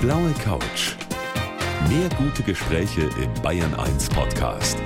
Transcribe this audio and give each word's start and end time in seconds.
blaue 0.00 0.32
Couch. 0.42 0.96
Mehr 1.90 2.08
gute 2.16 2.42
Gespräche 2.42 3.02
im 3.22 3.42
Bayern 3.42 3.74
1 3.74 4.08
Podcast. 4.08 4.78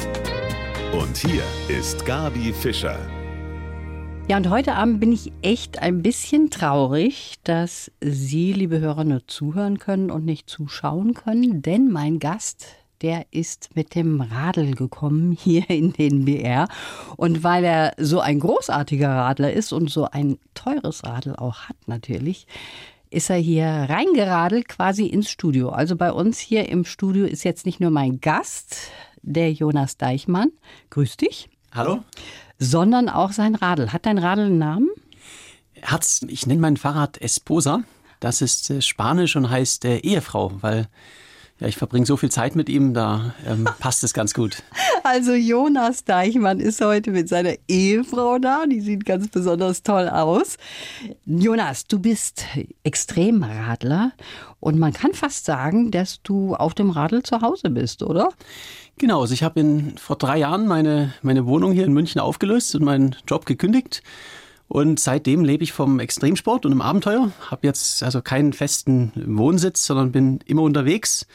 Und 0.93 1.17
hier 1.17 1.45
ist 1.69 2.05
Gabi 2.05 2.53
Fischer. 2.53 2.99
Ja, 4.27 4.39
und 4.39 4.51
heute 4.51 4.75
Abend 4.75 4.99
bin 4.99 5.13
ich 5.13 5.31
echt 5.41 5.79
ein 5.81 6.03
bisschen 6.03 6.51
traurig, 6.51 7.35
dass 7.45 7.93
Sie, 8.01 8.53
liebe 8.53 8.81
Hörer, 8.81 9.05
nur 9.05 9.25
zuhören 9.29 9.79
können 9.79 10.11
und 10.11 10.25
nicht 10.25 10.51
zuschauen 10.51 11.15
können, 11.15 11.63
denn 11.63 11.93
mein 11.93 12.19
Gast, 12.19 12.67
der 13.01 13.27
ist 13.31 13.77
mit 13.77 13.95
dem 13.95 14.21
Radl 14.21 14.73
gekommen 14.73 15.31
hier 15.41 15.71
in 15.71 15.93
den 15.93 16.25
BR. 16.25 16.67
Und 17.17 17.45
weil 17.45 17.63
er 17.63 17.93
so 17.99 18.19
ein 18.19 18.41
großartiger 18.41 19.11
Radler 19.11 19.53
ist 19.53 19.73
und 19.73 19.91
so 19.91 20.09
ein 20.11 20.39
teures 20.55 21.05
Radl 21.05 21.37
auch 21.37 21.69
hat 21.69 21.77
natürlich, 21.87 22.49
ist 23.15 23.31
er 23.31 23.37
hier 23.37 23.67
reingeradelt 23.67 24.69
quasi 24.69 25.07
ins 25.07 25.31
Studio. 25.31 25.71
Also 25.71 25.97
bei 25.97 26.13
uns 26.13 26.39
hier 26.39 26.69
im 26.69 26.85
Studio 26.85 27.25
ist 27.25 27.45
jetzt 27.45 27.65
nicht 27.65 27.81
nur 27.81 27.91
mein 27.91 28.21
Gast, 28.21 28.91
der 29.23 29.53
Jonas 29.53 29.97
Deichmann. 29.97 30.51
Grüß 30.91 31.17
dich. 31.17 31.49
Hallo. 31.73 32.03
Sondern 32.59 33.09
auch 33.09 33.33
sein 33.33 33.55
Radl. 33.55 33.93
Hat 33.93 34.07
dein 34.07 34.19
Radl 34.19 34.43
einen 34.43 34.59
Namen? 34.59 34.91
Hat's, 35.83 36.23
ich 36.29 36.47
nenne 36.47 36.61
mein 36.61 36.77
Fahrrad 36.77 37.21
Esposa. 37.21 37.85
Das 38.21 38.43
ist 38.43 38.71
äh, 38.71 38.83
Spanisch 38.83 39.37
und 39.37 39.49
heißt 39.49 39.85
äh, 39.85 39.99
Ehefrau, 39.99 40.53
weil 40.61 40.89
ja, 41.61 41.69
ich 41.69 41.77
verbringe 41.77 42.05
so 42.05 42.17
viel 42.17 42.31
Zeit 42.31 42.57
mit 42.57 42.69
ihm, 42.69 42.95
da 42.95 43.35
ähm, 43.47 43.65
passt 43.79 44.03
es 44.03 44.13
ganz 44.13 44.35
gut. 44.35 44.63
Also 45.05 45.35
Jonas 45.35 46.05
Deichmann 46.05 46.61
ist 46.61 46.81
heute 46.81 47.11
mit 47.11 47.29
seiner 47.29 47.55
Ehefrau 47.69 48.39
da, 48.39 48.65
die 48.67 48.81
sieht 48.81 49.05
ganz 49.05 49.29
besonders 49.29 49.83
toll 49.83 50.09
aus. 50.09 50.57
Jonas, 51.27 51.87
du 51.87 51.99
bist 51.99 52.45
Extremradler 52.83 54.13
und 54.61 54.79
man 54.79 54.93
kann 54.93 55.13
fast 55.13 55.45
sagen, 55.45 55.91
dass 55.91 56.23
du 56.23 56.55
auf 56.55 56.75
dem 56.75 56.91
Radl 56.91 57.23
zu 57.23 57.41
Hause 57.41 57.71
bist, 57.71 58.03
oder? 58.03 58.31
Genau, 58.99 59.21
also 59.21 59.35
ich 59.35 59.43
habe 59.43 59.93
vor 59.97 60.17
drei 60.17 60.39
Jahren 60.39 60.67
meine, 60.67 61.15
meine 61.23 61.47
Wohnung 61.47 61.73
hier 61.73 61.85
in 61.85 61.93
München 61.93 62.21
aufgelöst 62.21 62.75
und 62.75 62.85
meinen 62.85 63.17
Job 63.29 63.45
gekündigt. 63.47 64.03
Und 64.69 64.99
seitdem 64.99 65.45
lebe 65.45 65.63
ich 65.63 65.73
vom 65.73 66.01
Extremsport 66.01 66.67
und 66.67 66.73
im 66.73 66.81
Abenteuer. 66.81 67.31
Habe 67.51 67.67
jetzt 67.67 68.03
also 68.03 68.23
keinen 68.23 68.53
festen 68.53 69.13
Wohnsitz, 69.15 69.87
sondern 69.87 70.13
bin 70.13 70.41
immer 70.47 70.63
unterwegs 70.63 71.27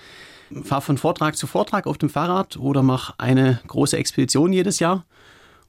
fahre 0.63 0.81
von 0.81 0.97
Vortrag 0.97 1.35
zu 1.37 1.47
Vortrag 1.47 1.87
auf 1.87 1.97
dem 1.97 2.09
Fahrrad 2.09 2.57
oder 2.57 2.83
mache 2.83 3.13
eine 3.17 3.59
große 3.67 3.97
Expedition 3.97 4.53
jedes 4.53 4.79
Jahr. 4.79 5.05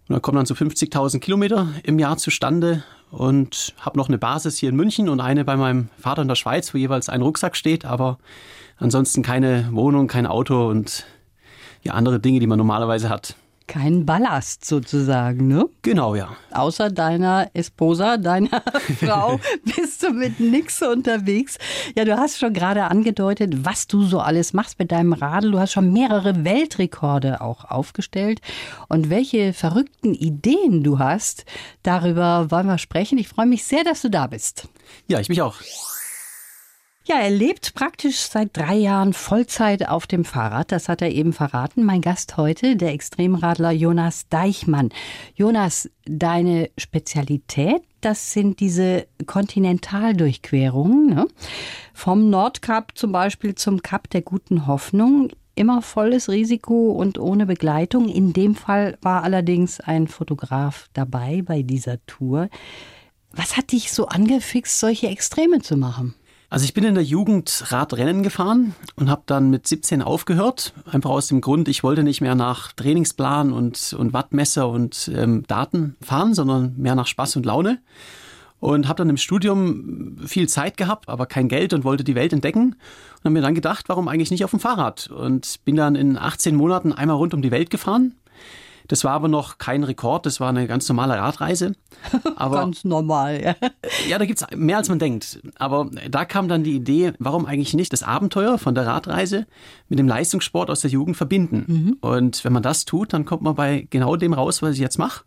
Und 0.09 0.15
da 0.15 0.21
kommen 0.21 0.37
dann 0.37 0.47
so 0.47 0.55
50.000 0.55 1.21
Kilometer 1.21 1.69
im 1.85 1.99
Jahr 1.99 2.17
zustande 2.17 2.83
und 3.11 3.75
habe 3.81 3.99
noch 3.99 4.09
eine 4.09 4.19
Basis 4.19 4.59
hier 4.59 4.71
in 4.71 4.77
München 4.77 5.09
und 5.09 5.21
eine 5.21 5.45
bei 5.45 5.57
meinem 5.57 5.89
Vater 5.99 6.23
in 6.23 6.29
der 6.29 6.35
Schweiz, 6.35 6.73
wo 6.75 6.79
jeweils 6.79 7.09
ein 7.09 7.23
Rucksack 7.23 7.57
steht, 7.57 7.85
aber 7.85 8.19
ansonsten 8.77 9.23
keine 9.23 9.69
Wohnung, 9.73 10.07
kein 10.07 10.27
Auto 10.27 10.69
und 10.69 11.05
ja, 11.83 11.95
andere 11.95 12.21
Dinge, 12.21 12.41
die 12.41 12.47
man 12.47 12.59
normalerweise 12.59 13.09
hat 13.09 13.37
keinen 13.71 14.05
Ballast 14.05 14.65
sozusagen, 14.65 15.47
ne? 15.47 15.69
Genau, 15.83 16.17
ja. 16.17 16.37
Außer 16.51 16.91
deiner 16.91 17.49
Esposa, 17.55 18.17
deiner 18.17 18.63
Frau, 18.99 19.39
bist 19.65 20.03
du 20.03 20.11
mit 20.11 20.41
nix 20.41 20.83
unterwegs. 20.83 21.57
Ja, 21.97 22.05
du 22.05 22.19
hast 22.19 22.41
schon 22.41 22.53
gerade 22.53 22.83
angedeutet, 22.87 23.65
was 23.65 23.87
du 23.87 24.03
so 24.03 24.19
alles 24.19 24.53
machst 24.55 24.81
mit 24.81 24.91
deinem 24.91 25.13
Radl. 25.13 25.53
Du 25.53 25.61
hast 25.61 25.71
schon 25.71 25.93
mehrere 25.93 26.45
Weltrekorde 26.45 27.41
auch 27.41 27.65
aufgestellt. 27.65 28.41
Und 28.89 29.09
welche 29.09 29.53
verrückten 29.53 30.15
Ideen 30.15 30.83
du 30.83 30.99
hast, 30.99 31.45
darüber 31.85 32.51
wollen 32.51 32.67
wir 32.67 32.79
sprechen. 32.79 33.19
Ich 33.19 33.29
freue 33.29 33.47
mich 33.47 33.63
sehr, 33.63 33.85
dass 33.85 34.03
du 34.03 34.11
da 34.11 34.27
bist. 34.27 34.67
Ja, 35.07 35.21
ich 35.21 35.29
mich 35.29 35.43
auch. 35.43 35.55
Ja, 37.07 37.17
er 37.17 37.31
lebt 37.31 37.75
praktisch 37.75 38.19
seit 38.19 38.55
drei 38.55 38.77
Jahren 38.77 39.15
Vollzeit 39.15 39.89
auf 39.89 40.07
dem 40.07 40.25
Fahrrad. 40.25 40.71
Das 40.71 40.89
hat 40.89 41.01
er 41.01 41.11
eben 41.11 41.33
verraten. 41.33 41.83
Mein 41.83 42.03
Gast 42.03 42.37
heute, 42.37 42.77
der 42.77 42.93
Extremradler 42.93 43.71
Jonas 43.71 44.29
Deichmann. 44.29 44.91
Jonas, 45.35 45.89
deine 46.05 46.69
Spezialität, 46.77 47.83
das 48.03 48.33
sind 48.33 48.61
diese 48.61 49.07
Kontinentaldurchquerungen. 49.25 51.15
Ne? 51.15 51.27
Vom 51.95 52.29
Nordkap 52.29 52.93
zum 52.95 53.13
Beispiel 53.13 53.55
zum 53.55 53.83
Kap 53.83 54.11
der 54.11 54.21
Guten 54.21 54.67
Hoffnung. 54.67 55.31
Immer 55.55 55.81
volles 55.81 56.29
Risiko 56.29 56.91
und 56.93 57.19
ohne 57.19 57.47
Begleitung. 57.47 58.11
In 58.11 58.35
dem 58.35 58.55
Fall 58.55 58.99
war 59.01 59.25
allerdings 59.25 59.81
ein 59.81 60.07
Fotograf 60.07 60.91
dabei 60.93 61.41
bei 61.43 61.63
dieser 61.63 62.05
Tour. 62.05 62.51
Was 63.33 63.57
hat 63.57 63.73
dich 63.73 63.91
so 63.91 64.07
angefixt, 64.07 64.79
solche 64.79 65.09
Extreme 65.09 65.61
zu 65.61 65.79
machen? 65.79 66.15
Also 66.53 66.65
ich 66.65 66.75
bin 66.75 66.83
in 66.83 66.95
der 66.95 67.05
Jugend 67.05 67.67
Radrennen 67.69 68.25
gefahren 68.25 68.75
und 68.97 69.09
habe 69.09 69.23
dann 69.27 69.51
mit 69.51 69.69
17 69.69 70.03
aufgehört. 70.03 70.75
Einfach 70.91 71.11
aus 71.11 71.29
dem 71.29 71.41
Grund, 71.41 71.69
ich 71.69 71.85
wollte 71.85 72.03
nicht 72.03 72.21
mehr 72.21 72.35
nach 72.35 72.73
Trainingsplan 72.73 73.53
und, 73.53 73.95
und 73.97 74.13
Wattmesser 74.13 74.69
und 74.69 75.13
ähm, 75.15 75.45
Daten 75.47 75.95
fahren, 76.03 76.35
sondern 76.35 76.75
mehr 76.77 76.97
nach 76.97 77.07
Spaß 77.07 77.37
und 77.37 77.47
Laune. 77.47 77.79
Und 78.59 78.89
habe 78.89 78.99
dann 78.99 79.11
im 79.11 79.17
Studium 79.17 80.19
viel 80.27 80.49
Zeit 80.49 80.77
gehabt, 80.77 81.09
aber 81.09 81.27
kein 81.27 81.49
Geld 81.49 81.73
und 81.73 81.85
wollte 81.85 82.03
die 82.03 82.17
Welt 82.17 82.33
entdecken. 82.33 82.75
Und 82.75 83.25
habe 83.25 83.31
mir 83.31 83.43
dann 83.43 83.55
gedacht, 83.55 83.89
warum 83.89 84.09
eigentlich 84.09 84.33
nicht 84.33 84.45
auf 84.45 84.51
dem 84.51 84.59
Fahrrad? 84.59 85.09
Und 85.09 85.65
bin 85.65 85.77
dann 85.77 85.95
in 85.95 86.19
18 86.19 86.57
Monaten 86.57 86.93
einmal 86.93 87.17
rund 87.17 87.33
um 87.33 87.43
die 87.43 87.53
Welt 87.53 87.71
gefahren 87.71 88.17
das 88.91 89.05
war 89.05 89.13
aber 89.13 89.29
noch 89.29 89.59
kein 89.59 89.85
Rekord, 89.85 90.27
das 90.27 90.41
war 90.41 90.49
eine 90.49 90.67
ganz 90.67 90.89
normale 90.89 91.17
Radreise. 91.17 91.77
Aber, 92.35 92.57
ganz 92.57 92.83
normal, 92.83 93.41
ja. 93.41 93.55
Ja, 94.09 94.19
da 94.19 94.25
gibt 94.25 94.43
es 94.43 94.47
mehr 94.57 94.79
als 94.79 94.89
man 94.89 94.99
denkt. 94.99 95.41
Aber 95.61 95.89
da 96.11 96.25
kam 96.25 96.49
dann 96.49 96.65
die 96.65 96.75
Idee, 96.75 97.13
warum 97.21 97.47
eigentlich 97.47 97.73
nicht 97.73 97.93
das 97.93 98.03
Abenteuer 98.03 98.59
von 98.59 98.75
der 98.75 98.87
Radreise 98.87 99.47
mit 99.89 100.01
dem 100.01 100.09
Leistungssport 100.09 100.71
aus 100.71 100.81
der 100.81 100.91
Jugend 100.91 101.17
verbinden. 101.17 101.65
Mhm. 101.69 101.97
Und 102.01 102.45
wenn 102.45 102.53
man 102.53 102.65
das 102.65 102.85
tut, 102.85 103.13
dann 103.13 103.25
kommt 103.25 103.43
man 103.43 103.55
bei 103.55 103.87
genau 103.91 104.17
dem 104.17 104.33
raus, 104.33 104.61
was 104.61 104.75
ich 104.75 104.81
jetzt 104.81 104.99
mache 104.99 105.23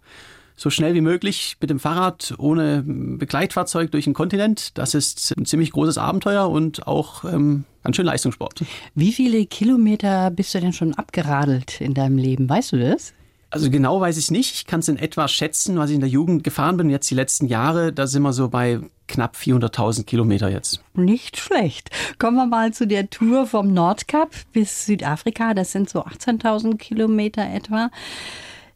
so 0.56 0.70
schnell 0.70 0.94
wie 0.94 1.02
möglich 1.02 1.58
mit 1.62 1.72
dem 1.72 1.80
Fahrrad 1.80 2.36
ohne 2.38 2.84
Begleitfahrzeug 2.86 3.92
durch 3.92 4.04
den 4.04 4.14
Kontinent. 4.14 4.78
Das 4.78 4.94
ist 4.94 5.34
ein 5.36 5.46
ziemlich 5.46 5.72
großes 5.72 5.98
Abenteuer 5.98 6.48
und 6.48 6.86
auch 6.86 7.24
ähm, 7.24 7.64
ganz 7.84 7.96
schön 7.96 8.06
Leistungssport. 8.06 8.64
Wie 8.94 9.14
viele 9.14 9.48
Kilometer 9.48 10.30
bist 10.30 10.54
du 10.54 10.60
denn 10.60 10.74
schon 10.74 10.94
abgeradelt 10.94 11.82
in 11.82 11.96
deinem 11.96 12.20
Leben? 12.20 12.48
Weißt 12.48 12.72
du 12.74 12.78
das? 12.78 13.16
Also 13.54 13.70
genau 13.70 14.02
weiß 14.02 14.18
ich 14.18 14.32
nicht. 14.32 14.56
Ich 14.56 14.66
kann 14.66 14.80
es 14.80 14.88
in 14.88 14.98
etwa 14.98 15.28
schätzen, 15.28 15.78
was 15.78 15.92
ich 15.92 15.94
in 15.94 16.02
der 16.02 16.10
Jugend 16.10 16.44
gefahren 16.44 16.76
bin. 16.76 16.90
Jetzt 16.90 17.12
die 17.12 17.14
letzten 17.14 17.46
Jahre, 17.46 17.94
da 17.94 18.08
sind 18.08 18.24
wir 18.24 18.34
so 18.34 18.50
bei 18.50 18.80
knapp 19.08 19.36
400.000 19.36 20.06
Kilometer 20.06 20.50
jetzt. 20.50 20.82
Nicht 20.96 21.38
schlecht. 21.38 21.92
Kommen 22.18 22.36
wir 22.36 22.48
mal 22.48 22.74
zu 22.74 22.88
der 22.88 23.12
Tour 23.12 23.46
vom 23.46 23.72
Nordkap 23.72 24.32
bis 24.54 24.88
Südafrika. 24.88 25.54
Das 25.54 25.72
sind 25.72 25.88
so 25.88 26.04
18.000 26.04 26.78
Kilometer 26.78 27.48
etwa. 27.48 27.92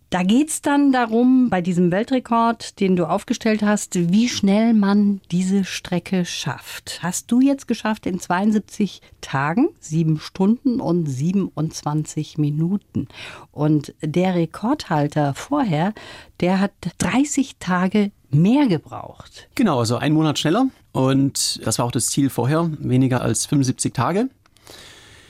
Da 0.09 0.23
geht 0.23 0.49
es 0.49 0.61
dann 0.61 0.93
darum, 0.93 1.49
bei 1.49 1.61
diesem 1.61 1.91
Weltrekord, 1.91 2.79
den 2.79 2.95
du 2.95 3.09
aufgestellt 3.09 3.61
hast, 3.61 3.95
wie 4.09 4.29
schnell 4.29 4.73
man 4.73 5.19
diese 5.31 5.65
Strecke 5.65 6.23
schafft. 6.23 6.99
Hast 7.03 7.29
du 7.29 7.41
jetzt 7.41 7.67
geschafft 7.67 8.05
in 8.05 8.17
72 8.17 9.01
Tagen, 9.19 9.67
7 9.81 10.17
Stunden 10.19 10.79
und 10.79 11.07
27 11.07 12.37
Minuten. 12.37 13.09
Und 13.51 13.93
der 14.01 14.35
Rekordhalter 14.35 15.33
vorher, 15.33 15.93
der 16.39 16.61
hat 16.61 16.71
30 16.99 17.57
Tage 17.59 18.11
mehr 18.29 18.67
gebraucht. 18.67 19.49
Genau, 19.55 19.79
also 19.79 19.97
einen 19.97 20.15
Monat 20.15 20.39
schneller. 20.39 20.67
Und 20.93 21.59
das 21.65 21.79
war 21.79 21.85
auch 21.85 21.91
das 21.91 22.07
Ziel 22.07 22.29
vorher, 22.29 22.71
weniger 22.79 23.21
als 23.21 23.45
75 23.45 23.93
Tage. 23.93 24.29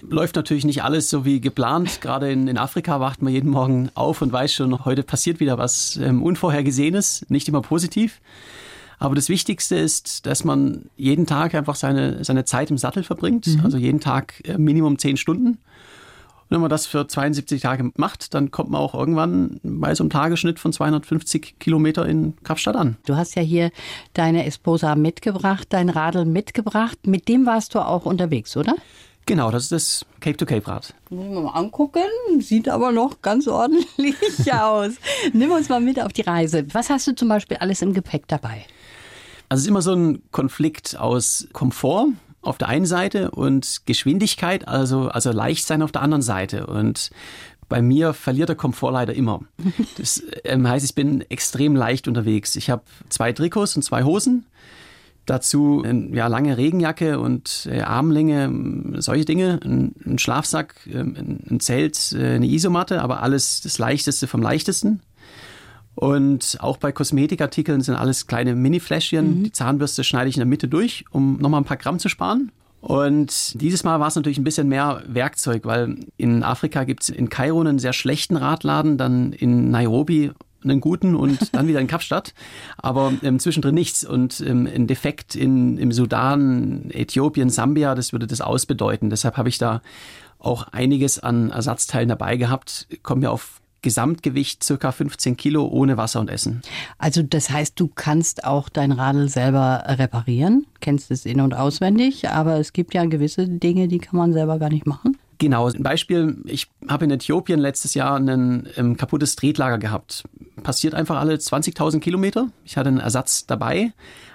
Läuft 0.01 0.35
natürlich 0.35 0.65
nicht 0.65 0.83
alles 0.83 1.09
so 1.09 1.25
wie 1.25 1.41
geplant. 1.41 1.99
Gerade 2.01 2.31
in, 2.31 2.47
in 2.47 2.57
Afrika 2.57 2.99
wacht 2.99 3.21
man 3.21 3.33
jeden 3.33 3.49
Morgen 3.49 3.89
auf 3.93 4.21
und 4.21 4.31
weiß 4.31 4.53
schon, 4.53 4.85
heute 4.85 5.03
passiert 5.03 5.39
wieder 5.39 5.57
was 5.57 5.97
ähm, 5.97 6.23
Unvorhergesehenes, 6.23 7.25
nicht 7.29 7.47
immer 7.47 7.61
positiv. 7.61 8.21
Aber 8.99 9.15
das 9.15 9.29
Wichtigste 9.29 9.75
ist, 9.75 10.25
dass 10.25 10.43
man 10.43 10.89
jeden 10.95 11.27
Tag 11.27 11.53
einfach 11.53 11.75
seine, 11.75 12.23
seine 12.23 12.45
Zeit 12.45 12.71
im 12.71 12.77
Sattel 12.77 13.03
verbringt. 13.03 13.47
Mhm. 13.47 13.61
Also 13.63 13.77
jeden 13.77 13.99
Tag 13.99 14.41
äh, 14.47 14.57
Minimum 14.57 14.97
zehn 14.97 15.17
Stunden. 15.17 15.59
Und 16.49 16.55
wenn 16.55 16.61
man 16.61 16.69
das 16.69 16.85
für 16.85 17.05
72 17.05 17.61
Tage 17.61 17.91
macht, 17.97 18.33
dann 18.33 18.51
kommt 18.51 18.69
man 18.69 18.79
auch 18.79 18.95
irgendwann 18.95 19.59
bei 19.63 19.93
so 19.93 20.03
einem 20.03 20.09
Tagesschnitt 20.09 20.59
von 20.59 20.71
250 20.71 21.59
Kilometer 21.59 22.05
in 22.05 22.35
Kapstadt 22.43 22.77
an. 22.77 22.95
Du 23.05 23.17
hast 23.17 23.35
ja 23.35 23.41
hier 23.41 23.69
deine 24.13 24.45
Esposa 24.45 24.95
mitgebracht, 24.95 25.67
dein 25.71 25.89
Radl 25.89 26.23
mitgebracht. 26.23 27.05
Mit 27.05 27.27
dem 27.27 27.45
warst 27.45 27.75
du 27.75 27.79
auch 27.79 28.05
unterwegs, 28.05 28.55
oder? 28.55 28.75
Genau, 29.27 29.51
das 29.51 29.63
ist 29.63 29.71
das 29.73 30.05
Cape-to-Cape-Rad. 30.21 30.93
Muss 31.09 31.25
ich 31.25 31.31
mal 31.31 31.49
angucken. 31.49 32.01
Sieht 32.39 32.69
aber 32.69 32.93
noch 32.93 33.21
ganz 33.21 33.45
ordentlich 33.47 34.15
aus. 34.53 34.93
Nimm 35.33 35.51
uns 35.51 35.67
mal 35.67 35.81
mit 35.81 36.01
auf 36.01 36.13
die 36.13 36.21
Reise. 36.21 36.65
Was 36.73 36.89
hast 36.89 37.07
du 37.07 37.13
zum 37.13 37.27
Beispiel 37.27 37.57
alles 37.57 37.81
im 37.81 37.93
Gepäck 37.93 38.27
dabei? 38.29 38.65
Also 39.49 39.59
es 39.59 39.65
ist 39.65 39.67
immer 39.67 39.81
so 39.81 39.93
ein 39.93 40.21
Konflikt 40.31 40.97
aus 40.97 41.49
Komfort 41.51 42.07
auf 42.41 42.57
der 42.57 42.69
einen 42.69 42.85
Seite 42.85 43.31
und 43.31 43.81
Geschwindigkeit, 43.85 44.65
also, 44.65 45.09
also 45.09 45.31
Leichtsein 45.31 45.81
auf 45.81 45.91
der 45.91 46.03
anderen 46.03 46.21
Seite. 46.21 46.65
Und 46.65 47.09
bei 47.67 47.81
mir 47.81 48.13
verliert 48.13 48.47
der 48.47 48.55
Komfort 48.55 48.91
leider 48.91 49.13
immer. 49.13 49.41
Das 49.97 50.23
ähm, 50.45 50.69
heißt, 50.69 50.85
ich 50.85 50.95
bin 50.95 51.19
extrem 51.29 51.75
leicht 51.75 52.07
unterwegs. 52.07 52.55
Ich 52.55 52.69
habe 52.69 52.83
zwei 53.09 53.33
Trikots 53.33 53.75
und 53.75 53.81
zwei 53.81 54.03
Hosen 54.03 54.45
Dazu 55.27 55.83
ja, 56.13 56.27
lange 56.27 56.57
Regenjacke 56.57 57.19
und 57.19 57.67
äh, 57.69 57.81
Armlänge, 57.81 59.01
solche 59.01 59.25
Dinge, 59.25 59.59
ein, 59.63 59.93
ein 60.05 60.17
Schlafsack, 60.17 60.75
äh, 60.87 60.99
ein 60.99 61.59
Zelt, 61.59 62.13
äh, 62.13 62.35
eine 62.35 62.47
Isomatte, 62.47 63.01
aber 63.01 63.21
alles 63.21 63.59
das 63.59 63.77
Leichteste 63.77 64.25
vom 64.25 64.41
Leichtesten. 64.41 65.01
Und 65.95 66.57
auch 66.61 66.77
bei 66.77 66.91
Kosmetikartikeln 66.93 67.81
sind 67.81 67.95
alles 67.95 68.27
kleine 68.27 68.55
Mini-Fläschchen. 68.55 69.39
Mhm. 69.39 69.43
Die 69.43 69.51
Zahnbürste 69.51 70.05
schneide 70.05 70.29
ich 70.29 70.37
in 70.37 70.41
der 70.41 70.47
Mitte 70.47 70.69
durch, 70.69 71.03
um 71.11 71.37
nochmal 71.39 71.59
ein 71.59 71.65
paar 71.65 71.77
Gramm 71.77 71.99
zu 71.99 72.07
sparen. 72.07 72.51
Und 72.79 73.59
dieses 73.59 73.83
Mal 73.83 73.99
war 73.99 74.07
es 74.07 74.15
natürlich 74.15 74.37
ein 74.37 74.45
bisschen 74.45 74.69
mehr 74.69 75.03
Werkzeug, 75.07 75.65
weil 75.65 75.97
in 76.15 76.43
Afrika 76.43 76.85
gibt 76.85 77.03
es 77.03 77.09
in 77.09 77.29
Kairo 77.29 77.59
einen 77.59 77.79
sehr 77.79 77.91
schlechten 77.91 78.37
Radladen, 78.37 78.97
dann 78.97 79.33
in 79.33 79.71
Nairobi 79.71 80.31
einen 80.69 80.81
guten 80.81 81.15
und 81.15 81.53
dann 81.55 81.67
wieder 81.67 81.79
in 81.79 81.87
Kapstadt, 81.87 82.33
aber 82.77 83.13
ähm, 83.23 83.39
zwischendrin 83.39 83.75
nichts. 83.75 84.03
Und 84.03 84.41
ähm, 84.41 84.67
ein 84.67 84.87
Defekt 84.87 85.35
in, 85.35 85.77
im 85.77 85.91
Sudan, 85.91 86.89
Äthiopien, 86.91 87.49
Sambia, 87.49 87.95
das 87.95 88.11
würde 88.11 88.27
das 88.27 88.41
ausbedeuten. 88.41 89.09
Deshalb 89.09 89.37
habe 89.37 89.49
ich 89.49 89.57
da 89.57 89.81
auch 90.39 90.67
einiges 90.71 91.19
an 91.19 91.49
Ersatzteilen 91.49 92.09
dabei 92.09 92.37
gehabt. 92.37 92.87
Kommen 93.03 93.21
wir 93.21 93.31
auf 93.31 93.61
Gesamtgewicht 93.81 94.63
circa 94.63 94.91
15 94.91 95.37
Kilo 95.37 95.65
ohne 95.65 95.97
Wasser 95.97 96.19
und 96.19 96.29
Essen. 96.29 96.61
Also 96.97 97.21
das 97.23 97.49
heißt, 97.49 97.79
du 97.79 97.87
kannst 97.87 98.43
auch 98.43 98.69
dein 98.69 98.91
Radl 98.91 99.29
selber 99.29 99.83
reparieren, 99.87 100.65
kennst 100.81 101.11
es 101.11 101.25
in- 101.25 101.41
und 101.41 101.53
auswendig, 101.53 102.27
aber 102.29 102.59
es 102.59 102.73
gibt 102.73 102.93
ja 102.93 103.05
gewisse 103.05 103.47
Dinge, 103.47 103.87
die 103.87 103.99
kann 103.99 104.17
man 104.17 104.33
selber 104.33 104.59
gar 104.59 104.69
nicht 104.69 104.87
machen. 104.87 105.17
Genau, 105.39 105.67
ein 105.69 105.83
Beispiel, 105.83 106.37
ich 106.45 106.67
habe 106.87 107.05
in 107.05 107.11
Äthiopien 107.11 107.59
letztes 107.59 107.93
Jahr 107.93 108.17
ein, 108.17 108.67
ähm, 108.75 108.97
kaputtes 108.97 109.35
Tretlager 109.35 109.77
gehabt. 109.77 110.23
Passiert 110.63 110.93
einfach 110.93 111.17
alle 111.17 111.35
20.000 111.35 111.99
Kilometer. 111.99 112.49
Ich 112.65 112.77
hatte 112.77 112.89
einen 112.89 112.99
Ersatz 112.99 113.45
dabei, 113.45 113.93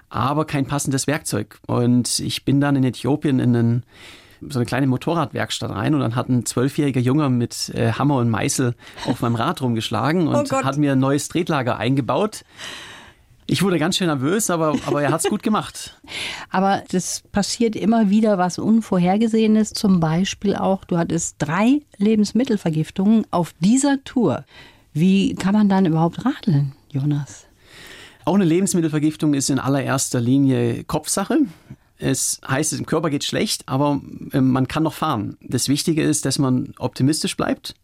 aber 0.08 0.44
kein 0.44 0.66
passendes 0.66 1.06
Werkzeug. 1.06 1.58
Und 1.66 2.20
ich 2.20 2.44
bin 2.44 2.60
dann 2.60 2.76
in 2.76 2.84
Äthiopien 2.84 3.40
in 3.40 3.56
einen 3.56 3.86
so 4.48 4.58
eine 4.58 4.66
kleine 4.66 4.86
Motorradwerkstatt 4.86 5.70
rein 5.70 5.94
und 5.94 6.00
dann 6.00 6.16
hat 6.16 6.28
ein 6.28 6.44
zwölfjähriger 6.44 7.00
Junge 7.00 7.30
mit 7.30 7.70
äh, 7.74 7.92
Hammer 7.92 8.16
und 8.16 8.28
Meißel 8.28 8.74
auf 9.06 9.20
meinem 9.20 9.36
Rad 9.36 9.62
rumgeschlagen 9.62 10.26
oh 10.26 10.38
und 10.38 10.52
oh 10.52 10.64
hat 10.64 10.76
mir 10.78 10.92
ein 10.92 10.98
neues 10.98 11.28
Tretlager 11.28 11.76
eingebaut. 11.76 12.44
Ich 13.46 13.62
wurde 13.62 13.78
ganz 13.78 13.96
schön 13.96 14.06
nervös, 14.06 14.50
aber, 14.50 14.74
aber 14.86 15.02
er 15.02 15.10
hat 15.10 15.24
es 15.24 15.30
gut 15.30 15.42
gemacht. 15.42 16.00
Aber 16.50 16.82
das 16.90 17.22
passiert 17.32 17.74
immer 17.74 18.08
wieder 18.08 18.38
was 18.38 18.58
Unvorhergesehenes. 18.58 19.72
Zum 19.72 20.00
Beispiel 20.00 20.54
auch, 20.54 20.84
du 20.84 20.96
hattest 20.96 21.36
drei 21.38 21.80
Lebensmittelvergiftungen 21.98 23.26
auf 23.30 23.52
dieser 23.58 24.04
Tour. 24.04 24.44
Wie 24.92 25.34
kann 25.34 25.54
man 25.54 25.68
dann 25.68 25.86
überhaupt 25.86 26.24
radeln, 26.24 26.72
Jonas? 26.90 27.46
Auch 28.24 28.34
eine 28.34 28.44
Lebensmittelvergiftung 28.44 29.34
ist 29.34 29.50
in 29.50 29.58
allererster 29.58 30.20
Linie 30.20 30.84
Kopfsache. 30.84 31.38
Es 31.98 32.40
heißt, 32.46 32.72
dem 32.72 32.86
Körper 32.86 33.10
geht 33.10 33.24
schlecht, 33.24 33.62
aber 33.66 34.00
ähm, 34.32 34.50
man 34.50 34.68
kann 34.68 34.82
noch 34.82 34.94
fahren. 34.94 35.36
Das 35.40 35.68
Wichtige 35.68 36.02
ist, 36.02 36.24
dass 36.24 36.38
man 36.38 36.74
optimistisch 36.78 37.36
bleibt 37.36 37.74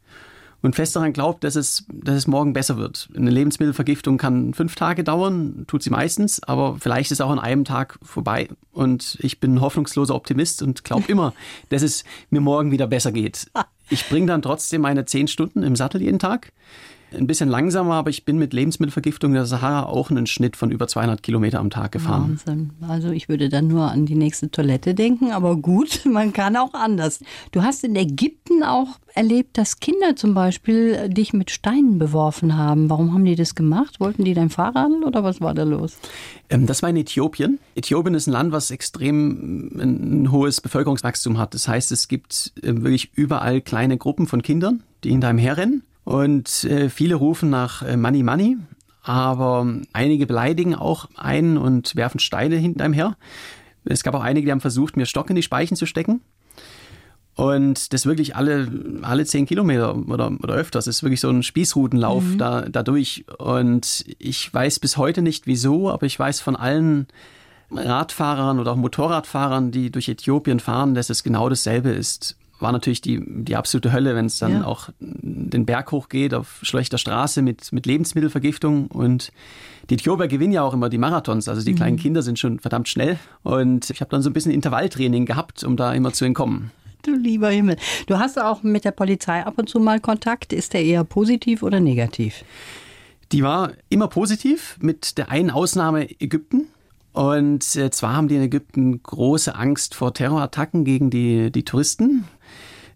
und 0.60 0.75
fest 0.75 0.96
daran 0.96 1.12
glaubt, 1.12 1.44
dass 1.44 1.55
es, 1.55 1.84
dass 1.93 2.16
es 2.16 2.26
morgen 2.26 2.52
besser 2.52 2.76
wird. 2.76 3.08
Eine 3.16 3.31
Lebensmittelvergiftung 3.31 4.19
kann 4.19 4.54
fünf 4.54 4.75
Tage 4.75 5.04
dauern, 5.04 5.64
tut 5.69 5.82
sie 5.82 5.90
meistens, 5.90 6.43
aber 6.43 6.76
vielleicht 6.81 7.12
ist 7.12 7.20
auch 7.20 7.31
an 7.31 7.38
einem 7.38 7.64
Tag 7.64 7.99
vorbei. 8.02 8.49
Und 8.72 9.19
ich 9.20 9.38
bin 9.38 9.54
ein 9.54 9.61
hoffnungsloser 9.61 10.14
Optimist 10.14 10.62
und 10.62 10.84
glaube 10.84 11.04
immer, 11.08 11.32
dass 11.69 11.82
es 11.82 12.04
mir 12.31 12.40
morgen 12.40 12.70
wieder 12.72 12.87
besser 12.87 13.12
geht. 13.12 13.50
Ich 13.88 14.08
bringe 14.08 14.26
dann 14.26 14.43
trotzdem 14.43 14.82
meine 14.82 15.04
zehn 15.04 15.28
Stunden 15.28 15.62
im 15.62 15.76
Sattel 15.76 16.02
jeden 16.02 16.19
Tag 16.19 16.52
ein 17.12 17.26
bisschen 17.26 17.49
langsamer, 17.49 17.94
aber 17.94 18.10
ich 18.10 18.25
bin 18.25 18.38
mit 18.38 18.52
Lebensmittelvergiftung 18.52 19.32
der 19.32 19.46
Sahara 19.46 19.84
auch 19.84 20.10
einen 20.10 20.26
Schnitt 20.26 20.56
von 20.56 20.70
über 20.70 20.88
200 20.88 21.22
Kilometer 21.22 21.58
am 21.58 21.70
Tag 21.70 21.93
gefahren. 21.93 22.38
Wahnsinn. 22.46 22.70
Also 22.87 23.10
ich 23.10 23.28
würde 23.28 23.49
dann 23.49 23.69
nur 23.69 23.90
an 23.90 24.06
die 24.06 24.14
nächste 24.14 24.50
Toilette 24.50 24.94
denken, 24.94 25.32
aber 25.32 25.56
gut, 25.56 26.02
man 26.12 26.32
kann 26.32 26.56
auch 26.56 26.75
anders. 26.75 27.20
Du 27.52 27.62
hast 27.62 27.84
in 27.84 27.96
Ägypten 27.96 28.62
auch 28.62 28.99
erlebt, 29.14 29.58
dass 29.58 29.81
Kinder 29.81 30.16
zum 30.16 30.34
Beispiel 30.34 31.08
dich 31.08 31.32
mit 31.32 31.50
Steinen 31.50 31.99
beworfen 31.99 32.56
haben. 32.56 32.90
Warum 32.90 33.14
haben 33.14 33.25
die 33.25 33.34
das 33.34 33.54
gemacht? 33.54 34.00
Wollten 34.00 34.25
die 34.25 34.34
dein 34.34 34.50
Fahrrad 34.50 34.90
oder 35.04 35.25
was 35.25 35.40
war 35.40 35.54
da 35.54 35.64
los? 35.64 35.96
Ähm, 36.50 36.66
das 36.66 36.82
war 36.82 36.90
in 36.90 36.96
Äthiopien. 36.96 37.58
Äthiopien 37.75 38.14
ist 38.14 38.26
ein 38.26 38.32
Land, 38.32 38.52
was 38.52 38.70
extrem 38.70 39.70
ein 39.78 40.31
hohes 40.31 40.61
Bevölkerungswachstum 40.61 41.38
hat. 41.38 41.54
Das 41.54 41.69
heißt, 41.69 41.90
es 41.93 42.08
gibt 42.08 42.52
äh, 42.62 42.75
wirklich 42.82 43.11
überall 43.14 43.61
kleine 43.61 43.99
Gruppen 43.99 44.26
von 44.26 44.43
Kindern, 44.43 44.82
die 45.04 45.11
in 45.11 45.20
deinem 45.20 45.38
herrennen. 45.38 45.82
Und 46.08 46.64
äh, 46.64 46.88
viele 46.88 47.16
rufen 47.16 47.50
nach 47.50 47.82
äh, 47.82 47.94
Money 47.99 48.22
Money, 48.22 48.56
aber 49.02 49.66
einige 49.93 50.26
beleidigen 50.26 50.75
auch 50.75 51.06
einen 51.16 51.58
und 51.58 51.96
werfen 51.96 52.19
Steine 52.19 52.56
hinter 52.56 52.87
einem 52.87 52.94
her. 52.94 53.19
Es 53.84 54.02
gab 54.02 54.14
auch 54.14 54.22
einige, 54.22 54.46
die 54.46 54.52
haben 54.52 54.62
versucht, 54.62 54.96
mir 54.96 55.05
Stock 55.05 55.28
in 55.28 55.37
die 55.37 55.43
Speichen 55.43 55.76
zu 55.76 55.84
stecken. 55.84 56.22
Und 57.34 57.93
das 57.93 58.06
wirklich 58.06 58.34
alle, 58.37 58.72
alle 59.02 59.26
zehn 59.26 59.44
Kilometer 59.44 59.94
oder, 60.08 60.32
oder 60.43 60.55
öfters. 60.55 60.87
Das 60.87 60.96
ist 60.96 61.02
wirklich 61.02 61.20
so 61.20 61.28
ein 61.28 61.43
Spießrutenlauf 61.43 62.25
mhm. 62.25 62.38
da, 62.38 62.62
dadurch. 62.62 63.26
Und 63.37 64.06
ich 64.19 64.52
weiß 64.54 64.78
bis 64.78 64.96
heute 64.96 65.20
nicht 65.20 65.46
wieso, 65.46 65.90
aber 65.90 66.06
ich 66.06 66.19
weiß 66.19 66.40
von 66.40 66.56
allen 66.56 67.06
Radfahrern 67.70 68.58
oder 68.58 68.72
auch 68.72 68.76
Motorradfahrern, 68.76 69.72
die 69.72 69.90
durch 69.90 70.08
Äthiopien 70.08 70.58
fahren, 70.58 70.94
dass 70.94 71.11
es 71.11 71.22
genau 71.22 71.50
dasselbe 71.50 71.90
ist 71.90 72.38
war 72.60 72.72
natürlich 72.72 73.00
die, 73.00 73.22
die 73.26 73.56
absolute 73.56 73.93
Hölle, 73.93 74.14
wenn 74.14 74.26
es 74.26 74.38
dann 74.38 74.52
ja. 74.52 74.64
auch 74.64 74.90
den 75.00 75.66
Berg 75.66 75.93
hochgeht 75.93 76.34
auf 76.34 76.58
schlechter 76.62 76.99
Straße 76.99 77.43
mit, 77.43 77.72
mit 77.72 77.87
Lebensmittelvergiftung. 77.87 78.88
Und 78.88 79.32
die 79.90 79.94
Äthiopier 79.94 80.28
gewinnen 80.28 80.52
ja 80.52 80.62
auch 80.62 80.75
immer 80.75 80.88
die 80.88 80.99
Marathons. 80.99 81.49
Also 81.49 81.64
die 81.64 81.72
mhm. 81.72 81.76
kleinen 81.76 81.96
Kinder 81.96 82.22
sind 82.22 82.38
schon 82.38 82.58
verdammt 82.58 82.88
schnell. 82.88 83.19
Und 83.43 83.90
ich 83.90 84.00
habe 84.00 84.10
dann 84.10 84.22
so 84.22 84.31
ein 84.31 84.32
bisschen 84.32 84.52
Intervalltraining 84.52 85.26
gehabt, 85.26 85.64
um 85.64 85.76
da 85.76 85.93
immer 85.93 86.12
zu 86.12 86.25
entkommen. 86.25 86.70
Du 87.02 87.14
lieber 87.14 87.49
Himmel. 87.49 87.76
Du 88.06 88.19
hast 88.19 88.40
auch 88.40 88.62
mit 88.62 88.84
der 88.84 88.90
Polizei 88.90 89.44
ab 89.44 89.54
und 89.56 89.69
zu 89.69 89.78
mal 89.78 90.00
Kontakt. 90.00 90.52
Ist 90.52 90.72
der 90.72 90.84
eher 90.84 91.04
positiv 91.04 91.62
oder 91.62 91.81
negativ? 91.81 92.44
Die 93.32 93.43
war 93.43 93.72
immer 93.88 94.08
positiv, 94.08 94.76
mit 94.81 95.19
der 95.19 95.31
einen 95.31 95.50
Ausnahme 95.50 96.08
Ägypten. 96.20 96.66
Und 97.12 97.76
äh, 97.76 97.90
zwar 97.90 98.14
haben 98.14 98.28
die 98.28 98.37
in 98.37 98.43
Ägypten 98.43 99.02
große 99.02 99.54
Angst 99.54 99.94
vor 99.94 100.14
Terrorattacken 100.14 100.84
gegen 100.84 101.11
die, 101.11 101.50
die 101.50 101.64
Touristen. 101.64 102.25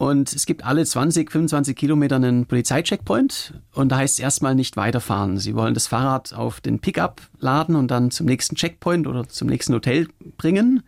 Und 0.02 0.32
es 0.32 0.46
gibt 0.46 0.64
alle 0.64 0.84
20, 0.84 1.30
25 1.30 1.76
Kilometer 1.76 2.16
einen 2.16 2.46
Polizeicheckpoint 2.46 3.54
und 3.72 3.90
da 3.92 3.98
heißt 3.98 4.14
es 4.14 4.18
erstmal 4.18 4.56
nicht 4.56 4.76
weiterfahren. 4.76 5.38
Sie 5.38 5.54
wollen 5.54 5.74
das 5.74 5.86
Fahrrad 5.86 6.32
auf 6.32 6.60
den 6.60 6.80
Pickup 6.80 7.20
laden 7.38 7.76
und 7.76 7.88
dann 7.92 8.10
zum 8.10 8.26
nächsten 8.26 8.56
Checkpoint 8.56 9.06
oder 9.06 9.28
zum 9.28 9.46
nächsten 9.46 9.72
Hotel 9.74 10.08
bringen. 10.38 10.82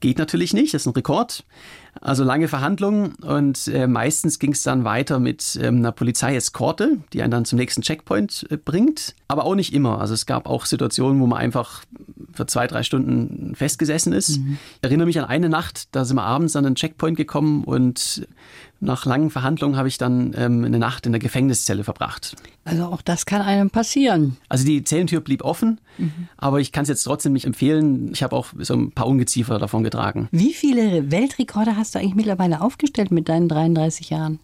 Geht 0.00 0.18
natürlich 0.18 0.52
nicht, 0.52 0.74
das 0.74 0.82
ist 0.82 0.86
ein 0.86 0.92
Rekord. 0.92 1.46
Also 2.00 2.24
lange 2.24 2.48
Verhandlungen 2.48 3.14
und 3.16 3.68
äh, 3.68 3.86
meistens 3.86 4.38
ging 4.38 4.52
es 4.52 4.62
dann 4.62 4.84
weiter 4.84 5.20
mit 5.20 5.58
ähm, 5.60 5.76
einer 5.76 5.92
Polizeieskorte, 5.92 6.98
die 7.12 7.22
einen 7.22 7.30
dann 7.30 7.44
zum 7.44 7.58
nächsten 7.58 7.82
Checkpoint 7.82 8.46
äh, 8.50 8.56
bringt. 8.56 9.14
Aber 9.28 9.44
auch 9.44 9.54
nicht 9.54 9.74
immer. 9.74 10.00
Also 10.00 10.14
es 10.14 10.24
gab 10.24 10.46
auch 10.48 10.64
Situationen, 10.64 11.20
wo 11.20 11.26
man 11.26 11.38
einfach 11.38 11.84
für 12.32 12.46
zwei, 12.46 12.66
drei 12.66 12.82
Stunden 12.82 13.54
festgesessen 13.54 14.12
ist. 14.12 14.38
Mhm. 14.38 14.58
Ich 14.76 14.84
erinnere 14.84 15.06
mich 15.06 15.18
an 15.18 15.26
eine 15.26 15.50
Nacht, 15.50 15.94
da 15.94 16.04
sind 16.04 16.16
wir 16.16 16.24
abends 16.24 16.56
an 16.56 16.64
den 16.64 16.76
Checkpoint 16.76 17.16
gekommen 17.16 17.64
und 17.64 18.26
nach 18.82 19.06
langen 19.06 19.30
Verhandlungen 19.30 19.76
habe 19.76 19.88
ich 19.88 19.96
dann 19.96 20.34
ähm, 20.36 20.64
eine 20.64 20.78
Nacht 20.78 21.06
in 21.06 21.12
der 21.12 21.20
Gefängniszelle 21.20 21.84
verbracht. 21.84 22.36
Also 22.64 22.84
auch 22.86 23.00
das 23.00 23.26
kann 23.26 23.40
einem 23.40 23.70
passieren. 23.70 24.36
Also 24.48 24.64
die 24.64 24.84
Zellentür 24.84 25.20
blieb 25.20 25.44
offen, 25.44 25.80
mhm. 25.98 26.28
aber 26.36 26.60
ich 26.60 26.72
kann 26.72 26.82
es 26.82 26.88
jetzt 26.88 27.04
trotzdem 27.04 27.32
nicht 27.32 27.46
empfehlen. 27.46 28.10
Ich 28.12 28.22
habe 28.22 28.36
auch 28.36 28.48
so 28.58 28.74
ein 28.74 28.90
paar 28.90 29.06
Ungeziefer 29.06 29.58
davon 29.58 29.84
getragen. 29.84 30.28
Wie 30.32 30.52
viele 30.52 31.10
Weltrekorde 31.10 31.76
hast 31.76 31.94
du 31.94 32.00
eigentlich 32.00 32.16
mittlerweile 32.16 32.60
aufgestellt 32.60 33.12
mit 33.12 33.28
deinen 33.28 33.48
33 33.48 34.10
Jahren? 34.10 34.40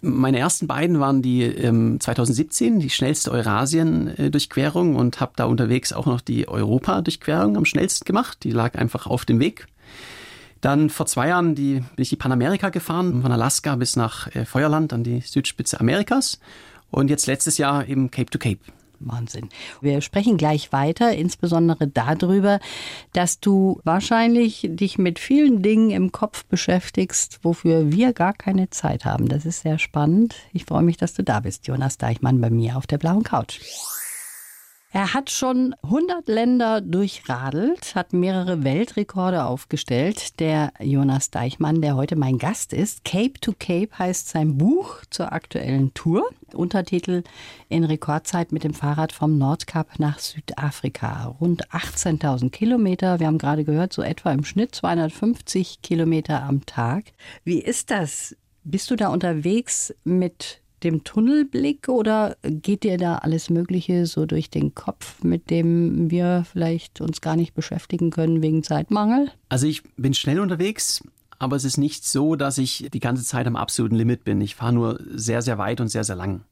Meine 0.00 0.38
ersten 0.38 0.68
beiden 0.68 1.00
waren 1.00 1.22
die 1.22 1.42
ähm, 1.42 1.98
2017, 1.98 2.78
die 2.78 2.90
schnellste 2.90 3.32
Eurasien-Durchquerung 3.32 4.94
und 4.94 5.20
habe 5.20 5.32
da 5.34 5.46
unterwegs 5.46 5.92
auch 5.92 6.06
noch 6.06 6.20
die 6.20 6.46
Europa-Durchquerung 6.46 7.56
am 7.56 7.64
schnellsten 7.64 8.04
gemacht. 8.04 8.38
Die 8.44 8.52
lag 8.52 8.76
einfach 8.76 9.06
auf 9.06 9.24
dem 9.24 9.40
Weg. 9.40 9.66
Dann 10.60 10.90
vor 10.90 11.06
zwei 11.06 11.28
Jahren 11.28 11.54
die, 11.54 11.74
bin 11.74 12.02
ich 12.02 12.08
die 12.08 12.16
Panamerika 12.16 12.70
gefahren, 12.70 13.22
von 13.22 13.32
Alaska 13.32 13.76
bis 13.76 13.96
nach 13.96 14.34
äh, 14.34 14.44
Feuerland 14.44 14.92
an 14.92 15.04
die 15.04 15.20
Südspitze 15.20 15.80
Amerikas. 15.80 16.40
Und 16.90 17.10
jetzt 17.10 17.26
letztes 17.26 17.58
Jahr 17.58 17.86
eben 17.86 18.10
Cape 18.10 18.30
to 18.30 18.38
Cape. 18.38 18.60
Wahnsinn. 19.00 19.48
Wir 19.80 20.00
sprechen 20.00 20.36
gleich 20.36 20.72
weiter, 20.72 21.14
insbesondere 21.14 21.86
darüber, 21.86 22.58
dass 23.12 23.40
du 23.40 23.80
wahrscheinlich 23.84 24.66
dich 24.68 24.98
mit 24.98 25.18
vielen 25.18 25.62
Dingen 25.62 25.90
im 25.90 26.12
Kopf 26.12 26.44
beschäftigst, 26.46 27.40
wofür 27.42 27.92
wir 27.92 28.12
gar 28.12 28.32
keine 28.32 28.70
Zeit 28.70 29.04
haben. 29.04 29.28
Das 29.28 29.46
ist 29.46 29.60
sehr 29.60 29.78
spannend. 29.78 30.34
Ich 30.52 30.64
freue 30.64 30.82
mich, 30.82 30.96
dass 30.96 31.14
du 31.14 31.22
da 31.22 31.40
bist, 31.40 31.66
Jonas 31.66 31.98
Deichmann, 31.98 32.40
bei 32.40 32.50
mir 32.50 32.76
auf 32.76 32.86
der 32.86 32.98
blauen 32.98 33.22
Couch. 33.22 33.60
Er 34.90 35.12
hat 35.12 35.28
schon 35.28 35.74
100 35.82 36.28
Länder 36.28 36.80
durchradelt, 36.80 37.94
hat 37.94 38.14
mehrere 38.14 38.64
Weltrekorde 38.64 39.44
aufgestellt. 39.44 40.40
Der 40.40 40.72
Jonas 40.80 41.30
Deichmann, 41.30 41.82
der 41.82 41.94
heute 41.94 42.16
mein 42.16 42.38
Gast 42.38 42.72
ist. 42.72 43.04
Cape 43.04 43.34
to 43.38 43.52
Cape 43.58 43.90
heißt 43.98 44.30
sein 44.30 44.56
Buch 44.56 45.02
zur 45.10 45.32
aktuellen 45.32 45.92
Tour. 45.92 46.30
Untertitel 46.54 47.22
in 47.68 47.84
Rekordzeit 47.84 48.50
mit 48.50 48.64
dem 48.64 48.72
Fahrrad 48.72 49.12
vom 49.12 49.36
Nordkap 49.36 49.98
nach 49.98 50.18
Südafrika. 50.18 51.36
Rund 51.38 51.68
18.000 51.68 52.48
Kilometer. 52.48 53.20
Wir 53.20 53.26
haben 53.26 53.36
gerade 53.36 53.64
gehört, 53.64 53.92
so 53.92 54.00
etwa 54.00 54.32
im 54.32 54.44
Schnitt 54.44 54.74
250 54.74 55.82
Kilometer 55.82 56.42
am 56.42 56.64
Tag. 56.64 57.12
Wie 57.44 57.60
ist 57.60 57.90
das? 57.90 58.34
Bist 58.64 58.90
du 58.90 58.96
da 58.96 59.08
unterwegs 59.08 59.94
mit 60.04 60.62
dem 60.82 61.04
Tunnelblick 61.04 61.88
oder 61.88 62.36
geht 62.42 62.84
dir 62.84 62.98
da 62.98 63.16
alles 63.16 63.50
Mögliche 63.50 64.06
so 64.06 64.26
durch 64.26 64.50
den 64.50 64.74
Kopf, 64.74 65.22
mit 65.22 65.50
dem 65.50 66.10
wir 66.10 66.44
vielleicht 66.50 67.00
uns 67.00 67.20
gar 67.20 67.36
nicht 67.36 67.54
beschäftigen 67.54 68.10
können 68.10 68.42
wegen 68.42 68.62
Zeitmangel? 68.62 69.30
Also 69.48 69.66
ich 69.66 69.82
bin 69.96 70.14
schnell 70.14 70.40
unterwegs, 70.40 71.02
aber 71.38 71.56
es 71.56 71.64
ist 71.64 71.78
nicht 71.78 72.04
so, 72.04 72.36
dass 72.36 72.58
ich 72.58 72.88
die 72.92 73.00
ganze 73.00 73.24
Zeit 73.24 73.46
am 73.46 73.56
absoluten 73.56 73.96
Limit 73.96 74.24
bin. 74.24 74.40
Ich 74.40 74.54
fahre 74.54 74.72
nur 74.72 75.00
sehr, 75.14 75.42
sehr 75.42 75.58
weit 75.58 75.80
und 75.80 75.88
sehr, 75.88 76.04
sehr 76.04 76.16
lang. 76.16 76.42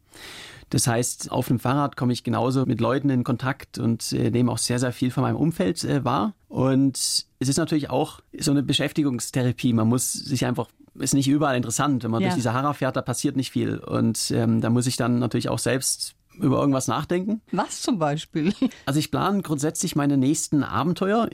Das 0.70 0.88
heißt, 0.88 1.30
auf 1.30 1.46
dem 1.46 1.60
Fahrrad 1.60 1.96
komme 1.96 2.12
ich 2.12 2.24
genauso 2.24 2.66
mit 2.66 2.80
Leuten 2.80 3.08
in 3.08 3.22
Kontakt 3.22 3.78
und 3.78 4.12
äh, 4.12 4.30
nehme 4.30 4.50
auch 4.50 4.58
sehr, 4.58 4.80
sehr 4.80 4.92
viel 4.92 5.12
von 5.12 5.22
meinem 5.22 5.36
Umfeld 5.36 5.84
äh, 5.84 6.04
wahr. 6.04 6.34
Und 6.48 6.96
es 6.96 7.48
ist 7.48 7.56
natürlich 7.56 7.88
auch 7.90 8.20
so 8.36 8.50
eine 8.50 8.64
Beschäftigungstherapie. 8.64 9.72
Man 9.72 9.88
muss 9.88 10.12
sich 10.12 10.44
einfach 10.44 10.68
ist 10.98 11.14
nicht 11.14 11.28
überall 11.28 11.56
interessant. 11.56 12.04
Wenn 12.04 12.10
man 12.10 12.22
ja. 12.22 12.28
durch 12.28 12.36
die 12.36 12.42
Sahara 12.42 12.72
fährt, 12.72 12.96
da 12.96 13.02
passiert 13.02 13.36
nicht 13.36 13.50
viel. 13.50 13.78
Und 13.78 14.30
ähm, 14.30 14.60
da 14.60 14.70
muss 14.70 14.86
ich 14.86 14.96
dann 14.96 15.18
natürlich 15.18 15.48
auch 15.48 15.58
selbst 15.58 16.16
über 16.38 16.58
irgendwas 16.58 16.88
nachdenken. 16.88 17.40
Was 17.52 17.82
zum 17.82 17.98
Beispiel? 17.98 18.52
Also 18.86 19.00
ich 19.00 19.10
plane 19.10 19.42
grundsätzlich 19.42 19.96
meine 19.96 20.16
nächsten 20.16 20.62
Abenteuer, 20.62 21.28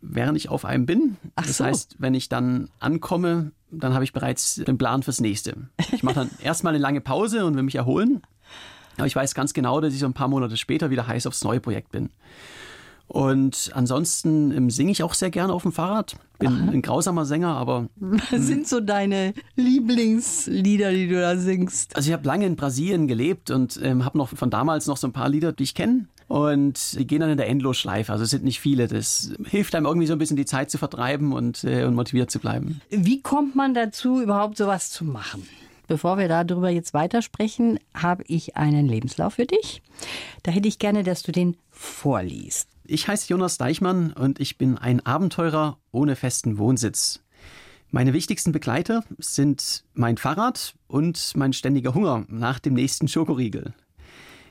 während 0.00 0.36
ich 0.36 0.48
auf 0.48 0.64
einem 0.64 0.86
bin. 0.86 1.16
Ach 1.36 1.46
das 1.46 1.58
so. 1.58 1.64
heißt, 1.64 1.96
wenn 1.98 2.14
ich 2.14 2.28
dann 2.28 2.70
ankomme, 2.80 3.52
dann 3.70 3.94
habe 3.94 4.04
ich 4.04 4.12
bereits 4.12 4.56
den 4.56 4.78
Plan 4.78 5.02
fürs 5.02 5.20
nächste. 5.20 5.68
Ich 5.92 6.02
mache 6.02 6.16
dann 6.16 6.30
erstmal 6.42 6.74
eine 6.74 6.82
lange 6.82 7.00
Pause 7.00 7.44
und 7.44 7.54
will 7.54 7.62
mich 7.62 7.76
erholen. 7.76 8.22
Aber 8.96 9.06
ich 9.06 9.14
weiß 9.14 9.34
ganz 9.34 9.54
genau, 9.54 9.80
dass 9.80 9.94
ich 9.94 10.00
so 10.00 10.06
ein 10.06 10.14
paar 10.14 10.28
Monate 10.28 10.56
später 10.56 10.90
wieder 10.90 11.06
heiß 11.06 11.26
aufs 11.26 11.44
neue 11.44 11.60
Projekt 11.60 11.92
bin. 11.92 12.10
Und 13.08 13.70
ansonsten 13.74 14.52
ähm, 14.52 14.70
singe 14.70 14.92
ich 14.92 15.02
auch 15.02 15.14
sehr 15.14 15.30
gerne 15.30 15.52
auf 15.52 15.62
dem 15.62 15.72
Fahrrad. 15.72 16.16
Bin 16.38 16.48
Aha. 16.48 16.70
ein 16.70 16.82
grausamer 16.82 17.24
Sänger, 17.24 17.56
aber. 17.56 17.88
Was 17.96 18.46
sind 18.46 18.68
so 18.68 18.80
deine 18.80 19.32
Lieblingslieder, 19.56 20.92
die 20.92 21.08
du 21.08 21.20
da 21.20 21.36
singst? 21.36 21.96
Also 21.96 22.10
ich 22.10 22.12
habe 22.12 22.26
lange 22.26 22.46
in 22.46 22.54
Brasilien 22.54 23.08
gelebt 23.08 23.50
und 23.50 23.80
ähm, 23.82 24.04
habe 24.04 24.18
noch 24.18 24.28
von 24.28 24.50
damals 24.50 24.86
noch 24.86 24.98
so 24.98 25.08
ein 25.08 25.12
paar 25.12 25.30
Lieder, 25.30 25.52
die 25.52 25.62
ich 25.64 25.74
kenne. 25.74 26.06
Und 26.28 26.98
die 26.98 27.06
gehen 27.06 27.20
dann 27.20 27.30
in 27.30 27.38
der 27.38 27.48
Endlosschleife. 27.48 28.12
Also 28.12 28.24
es 28.24 28.30
sind 28.30 28.44
nicht 28.44 28.60
viele. 28.60 28.86
Das 28.86 29.32
hilft 29.46 29.74
einem 29.74 29.86
irgendwie 29.86 30.06
so 30.06 30.12
ein 30.12 30.18
bisschen 30.18 30.36
die 30.36 30.44
Zeit 30.44 30.70
zu 30.70 30.76
vertreiben 30.76 31.32
und, 31.32 31.64
äh, 31.64 31.84
und 31.84 31.94
motiviert 31.94 32.30
zu 32.30 32.38
bleiben. 32.38 32.82
Wie 32.90 33.22
kommt 33.22 33.56
man 33.56 33.72
dazu, 33.72 34.20
überhaupt 34.20 34.58
sowas 34.58 34.90
zu 34.90 35.06
machen? 35.06 35.48
Bevor 35.88 36.18
wir 36.18 36.28
darüber 36.28 36.68
jetzt 36.68 36.92
weitersprechen, 36.92 37.80
habe 37.94 38.22
ich 38.28 38.56
einen 38.56 38.86
Lebenslauf 38.86 39.34
für 39.34 39.46
dich. 39.46 39.82
Da 40.42 40.52
hätte 40.52 40.68
ich 40.68 40.78
gerne, 40.78 41.02
dass 41.02 41.22
du 41.22 41.32
den 41.32 41.56
vorliest. 41.70 42.68
Ich 42.84 43.08
heiße 43.08 43.28
Jonas 43.28 43.56
Deichmann 43.56 44.12
und 44.12 44.38
ich 44.38 44.58
bin 44.58 44.76
ein 44.76 45.04
Abenteurer 45.04 45.78
ohne 45.90 46.14
festen 46.14 46.58
Wohnsitz. 46.58 47.20
Meine 47.90 48.12
wichtigsten 48.12 48.52
Begleiter 48.52 49.02
sind 49.16 49.84
mein 49.94 50.18
Fahrrad 50.18 50.74
und 50.88 51.32
mein 51.36 51.54
ständiger 51.54 51.94
Hunger 51.94 52.26
nach 52.28 52.58
dem 52.58 52.74
nächsten 52.74 53.08
Schokoriegel. 53.08 53.72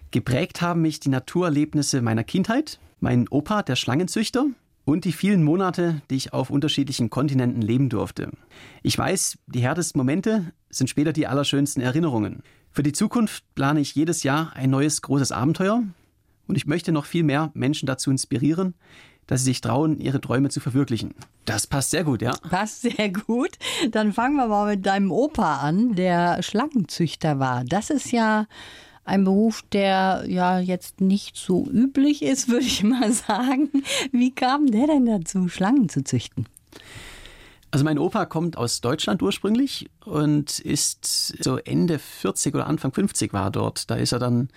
Geprägt 0.10 0.62
haben 0.62 0.82
mich 0.82 1.00
die 1.00 1.10
Naturerlebnisse 1.10 2.02
meiner 2.02 2.24
Kindheit, 2.24 2.80
mein 3.00 3.28
Opa, 3.28 3.62
der 3.62 3.76
Schlangenzüchter, 3.76 4.48
und 4.88 5.04
die 5.04 5.12
vielen 5.12 5.44
Monate, 5.44 6.02
die 6.10 6.16
ich 6.16 6.32
auf 6.32 6.50
unterschiedlichen 6.50 7.10
Kontinenten 7.10 7.62
leben 7.62 7.90
durfte. 7.90 8.32
Ich 8.84 8.98
weiß, 8.98 9.38
die 9.48 9.60
härtesten 9.60 10.00
Momente 10.00 10.54
sind 10.70 10.90
später 10.90 11.12
die 11.12 11.28
allerschönsten 11.28 11.84
Erinnerungen. 11.84 12.42
Für 12.72 12.84
die 12.84 12.94
Zukunft 12.94 13.44
plane 13.54 13.82
ich 13.82 13.96
jedes 13.96 14.24
Jahr 14.24 14.54
ein 14.56 14.70
neues 14.70 15.02
großes 15.02 15.34
Abenteuer, 15.34 15.84
und 16.48 16.56
ich 16.56 16.68
möchte 16.68 16.94
noch 16.94 17.04
viel 17.04 17.24
mehr 17.24 17.52
Menschen 17.54 17.86
dazu 17.86 18.10
inspirieren, 18.10 18.76
dass 19.26 19.42
sie 19.42 19.48
sich 19.48 19.60
trauen, 19.60 20.00
ihre 20.00 20.22
Träume 20.22 20.48
zu 20.48 20.62
verwirklichen. 20.62 21.14
Das 21.44 21.68
passt 21.68 21.92
sehr 21.92 22.06
gut, 22.06 22.22
ja. 22.22 22.32
Passt 22.50 22.84
sehr 22.84 23.10
gut. 23.10 23.58
Dann 23.92 24.14
fangen 24.14 24.38
wir 24.38 24.48
mal 24.48 24.74
mit 24.74 24.86
deinem 24.86 25.12
Opa 25.12 25.58
an, 25.58 25.96
der 25.96 26.42
Schlangenzüchter 26.42 27.40
war. 27.40 27.66
Das 27.66 27.90
ist 27.90 28.14
ja 28.14 28.46
ein 29.08 29.24
Beruf, 29.24 29.64
der 29.72 30.26
ja 30.28 30.60
jetzt 30.60 31.02
nicht 31.02 31.36
so 31.36 31.66
üblich 31.66 32.22
ist, 32.22 32.50
würde 32.50 32.66
ich 32.66 32.84
mal 32.84 33.12
sagen. 33.12 33.70
Wie 34.12 34.32
kam 34.32 34.68
der 34.68 34.88
denn 34.88 35.06
dazu, 35.06 35.48
Schlangen 35.48 35.90
zu 35.90 36.04
züchten? 36.04 36.48
Also 37.72 37.84
mein 37.84 38.00
Opa 38.00 38.26
kommt 38.26 38.58
aus 38.58 38.80
Deutschland 38.82 39.22
ursprünglich 39.22 39.90
und 40.06 40.60
ist 40.60 41.44
so 41.44 41.58
Ende 41.58 42.00
40 42.00 42.56
oder 42.56 42.68
Anfang 42.68 42.94
50 42.94 43.34
war 43.34 43.52
dort. 43.52 43.90
Da 43.90 43.96
ist 43.96 44.14
er 44.14 44.20
dann 44.20 44.50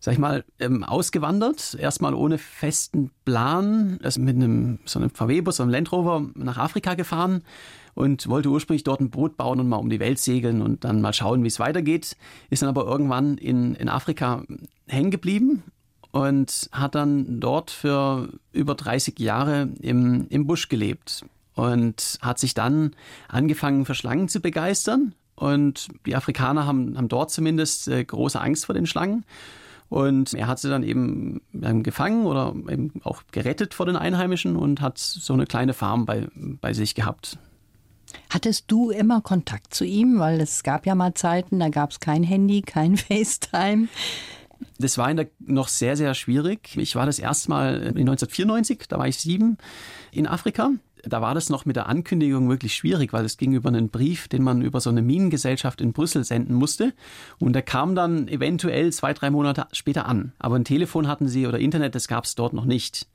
sag 0.00 0.14
ich 0.14 0.18
mal, 0.18 0.44
ähm, 0.58 0.82
ausgewandert, 0.82 1.76
erstmal 1.78 2.12
ohne 2.12 2.36
festen 2.36 3.12
Plan, 3.24 4.00
also 4.02 4.20
mit 4.20 4.34
einem 4.34 4.80
so 4.84 4.98
einem 4.98 5.10
VW-Bus, 5.10 5.60
einem 5.60 5.70
Land 5.70 5.92
Rover 5.92 6.26
nach 6.34 6.58
Afrika 6.58 6.94
gefahren 6.94 7.44
und 7.94 8.28
wollte 8.28 8.48
ursprünglich 8.48 8.84
dort 8.84 9.00
ein 9.00 9.10
Boot 9.10 9.36
bauen 9.36 9.60
und 9.60 9.68
mal 9.68 9.76
um 9.76 9.90
die 9.90 10.00
Welt 10.00 10.18
segeln 10.18 10.62
und 10.62 10.84
dann 10.84 11.00
mal 11.00 11.12
schauen, 11.12 11.42
wie 11.42 11.48
es 11.48 11.60
weitergeht. 11.60 12.16
Ist 12.50 12.62
dann 12.62 12.68
aber 12.68 12.86
irgendwann 12.86 13.38
in, 13.38 13.74
in 13.74 13.88
Afrika 13.88 14.44
hängen 14.86 15.10
geblieben 15.10 15.62
und 16.10 16.68
hat 16.72 16.94
dann 16.94 17.40
dort 17.40 17.70
für 17.70 18.28
über 18.52 18.74
30 18.74 19.18
Jahre 19.18 19.68
im, 19.80 20.26
im 20.28 20.46
Busch 20.46 20.68
gelebt 20.68 21.24
und 21.54 22.18
hat 22.22 22.38
sich 22.38 22.54
dann 22.54 22.92
angefangen 23.28 23.84
für 23.84 23.94
Schlangen 23.94 24.28
zu 24.28 24.40
begeistern. 24.40 25.14
Und 25.34 25.88
die 26.06 26.14
Afrikaner 26.14 26.66
haben, 26.66 26.96
haben 26.96 27.08
dort 27.08 27.30
zumindest 27.30 27.88
äh, 27.88 28.04
große 28.04 28.40
Angst 28.40 28.66
vor 28.66 28.74
den 28.74 28.86
Schlangen. 28.86 29.24
Und 29.88 30.32
er 30.32 30.46
hat 30.46 30.58
sie 30.58 30.70
dann 30.70 30.82
eben 30.82 31.42
gefangen 31.82 32.24
oder 32.24 32.54
eben 32.70 32.92
auch 33.04 33.22
gerettet 33.30 33.74
vor 33.74 33.84
den 33.84 33.96
Einheimischen 33.96 34.56
und 34.56 34.80
hat 34.80 34.96
so 34.96 35.34
eine 35.34 35.44
kleine 35.44 35.74
Farm 35.74 36.06
bei, 36.06 36.28
bei 36.34 36.72
sich 36.72 36.94
gehabt. 36.94 37.38
Hattest 38.30 38.64
du 38.68 38.90
immer 38.90 39.20
Kontakt 39.20 39.74
zu 39.74 39.84
ihm? 39.84 40.18
Weil 40.18 40.40
es 40.40 40.62
gab 40.62 40.86
ja 40.86 40.94
mal 40.94 41.14
Zeiten, 41.14 41.58
da 41.58 41.68
gab 41.68 41.90
es 41.90 42.00
kein 42.00 42.22
Handy, 42.22 42.62
kein 42.62 42.96
FaceTime. 42.96 43.88
Das 44.78 44.98
war 44.98 45.12
noch 45.40 45.68
sehr, 45.68 45.96
sehr 45.96 46.14
schwierig. 46.14 46.76
Ich 46.76 46.94
war 46.94 47.06
das 47.06 47.18
erste 47.18 47.50
Mal 47.50 47.74
1994, 47.74 48.84
da 48.88 48.98
war 48.98 49.08
ich 49.08 49.18
sieben, 49.18 49.58
in 50.12 50.26
Afrika 50.26 50.70
da 51.04 51.20
war 51.20 51.34
das 51.34 51.50
noch 51.50 51.64
mit 51.64 51.76
der 51.76 51.88
Ankündigung 51.88 52.48
wirklich 52.48 52.74
schwierig, 52.74 53.12
weil 53.12 53.24
es 53.24 53.36
ging 53.36 53.52
über 53.52 53.68
einen 53.68 53.88
Brief, 53.88 54.28
den 54.28 54.42
man 54.42 54.62
über 54.62 54.80
so 54.80 54.90
eine 54.90 55.02
Minengesellschaft 55.02 55.80
in 55.80 55.92
Brüssel 55.92 56.24
senden 56.24 56.54
musste. 56.54 56.94
Und 57.38 57.54
der 57.54 57.62
kam 57.62 57.94
dann 57.94 58.28
eventuell 58.28 58.92
zwei, 58.92 59.12
drei 59.12 59.30
Monate 59.30 59.66
später 59.72 60.06
an. 60.06 60.32
Aber 60.38 60.56
ein 60.56 60.64
Telefon 60.64 61.08
hatten 61.08 61.28
sie 61.28 61.46
oder 61.46 61.58
Internet, 61.58 61.94
das 61.94 62.08
gab 62.08 62.24
es 62.24 62.34
dort 62.34 62.52
noch 62.52 62.64
nicht. 62.64 63.08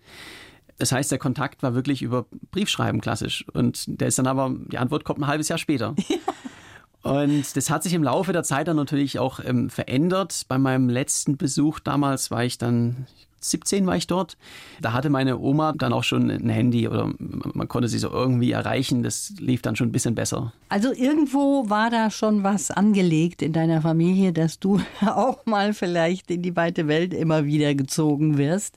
Das 0.78 0.92
heißt, 0.92 1.12
der 1.12 1.18
Kontakt 1.18 1.64
war 1.64 1.74
wirklich 1.74 2.02
über 2.02 2.26
Briefschreiben 2.52 3.02
klassisch. 3.02 3.46
Und 3.54 3.84
der 3.88 4.08
ist 4.08 4.20
dann 4.20 4.28
aber, 4.28 4.56
die 4.68 4.78
Antwort 4.78 5.04
kommt 5.04 5.20
ein 5.20 5.28
halbes 5.28 5.50
Jahr 5.50 5.58
später. 5.58 5.96
Und 7.04 7.56
das 7.56 7.70
hat 7.70 7.84
sich 7.84 7.94
im 7.94 8.04
Laufe 8.04 8.34
der 8.34 8.44
Zeit 8.44 8.68
dann 8.68 8.76
natürlich 8.76 9.18
auch 9.18 9.40
ähm, 9.44 9.70
verändert. 9.70 10.44
Bei 10.48 10.58
meinem 10.58 10.90
letzten 10.90 11.38
Besuch 11.38 11.80
damals 11.80 12.32
war 12.32 12.44
ich 12.44 12.58
dann, 12.58 13.08
17 13.40 13.86
war 13.86 13.96
ich 13.96 14.08
dort. 14.08 14.38
Da 14.82 14.94
hatte 14.94 15.10
meine 15.10 15.38
Oma 15.40 15.74
dann 15.74 15.94
auch 15.94 16.04
schon 16.04 16.30
ein 16.30 16.50
Handy 16.50 16.88
oder 16.88 17.12
man 17.18 17.68
konnte 17.68 17.88
sie 17.88 18.00
so 18.00 18.10
irgendwie 18.10 18.52
erreichen. 18.52 19.04
Das 19.04 19.34
lief 19.40 19.62
dann 19.62 19.76
schon 19.76 19.90
ein 19.90 19.92
bisschen 19.92 20.16
besser. 20.16 20.54
Also 20.70 20.92
irgendwo 20.94 21.70
war 21.70 21.90
da 21.90 22.10
schon 22.10 22.44
was 22.44 22.72
angelegt 22.72 23.42
in 23.42 23.54
deiner 23.54 23.82
Familie, 23.82 24.34
dass 24.34 24.60
du 24.60 24.80
auch 25.02 25.46
mal 25.46 25.74
vielleicht 25.74 26.32
in 26.32 26.42
die 26.42 26.56
weite 26.56 26.88
Welt 26.88 27.14
immer 27.14 27.46
wieder 27.46 27.76
gezogen 27.76 28.38
wirst. 28.38 28.76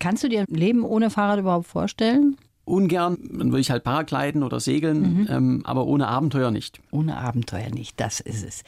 Kannst 0.00 0.22
du 0.22 0.28
dir 0.28 0.44
ein 0.48 0.54
Leben 0.54 0.84
ohne 0.84 1.10
Fahrrad 1.10 1.38
überhaupt 1.38 1.66
vorstellen? 1.66 2.36
ungern. 2.68 3.16
Dann 3.32 3.50
würde 3.50 3.60
ich 3.60 3.70
halt 3.70 3.82
Paragliden 3.82 4.42
oder 4.42 4.60
segeln, 4.60 5.00
mhm. 5.00 5.26
ähm, 5.30 5.60
aber 5.64 5.86
ohne 5.86 6.06
Abenteuer 6.06 6.50
nicht. 6.50 6.80
Ohne 6.90 7.16
Abenteuer 7.16 7.70
nicht, 7.70 7.98
das 7.98 8.20
ist 8.20 8.44
es. 8.46 8.62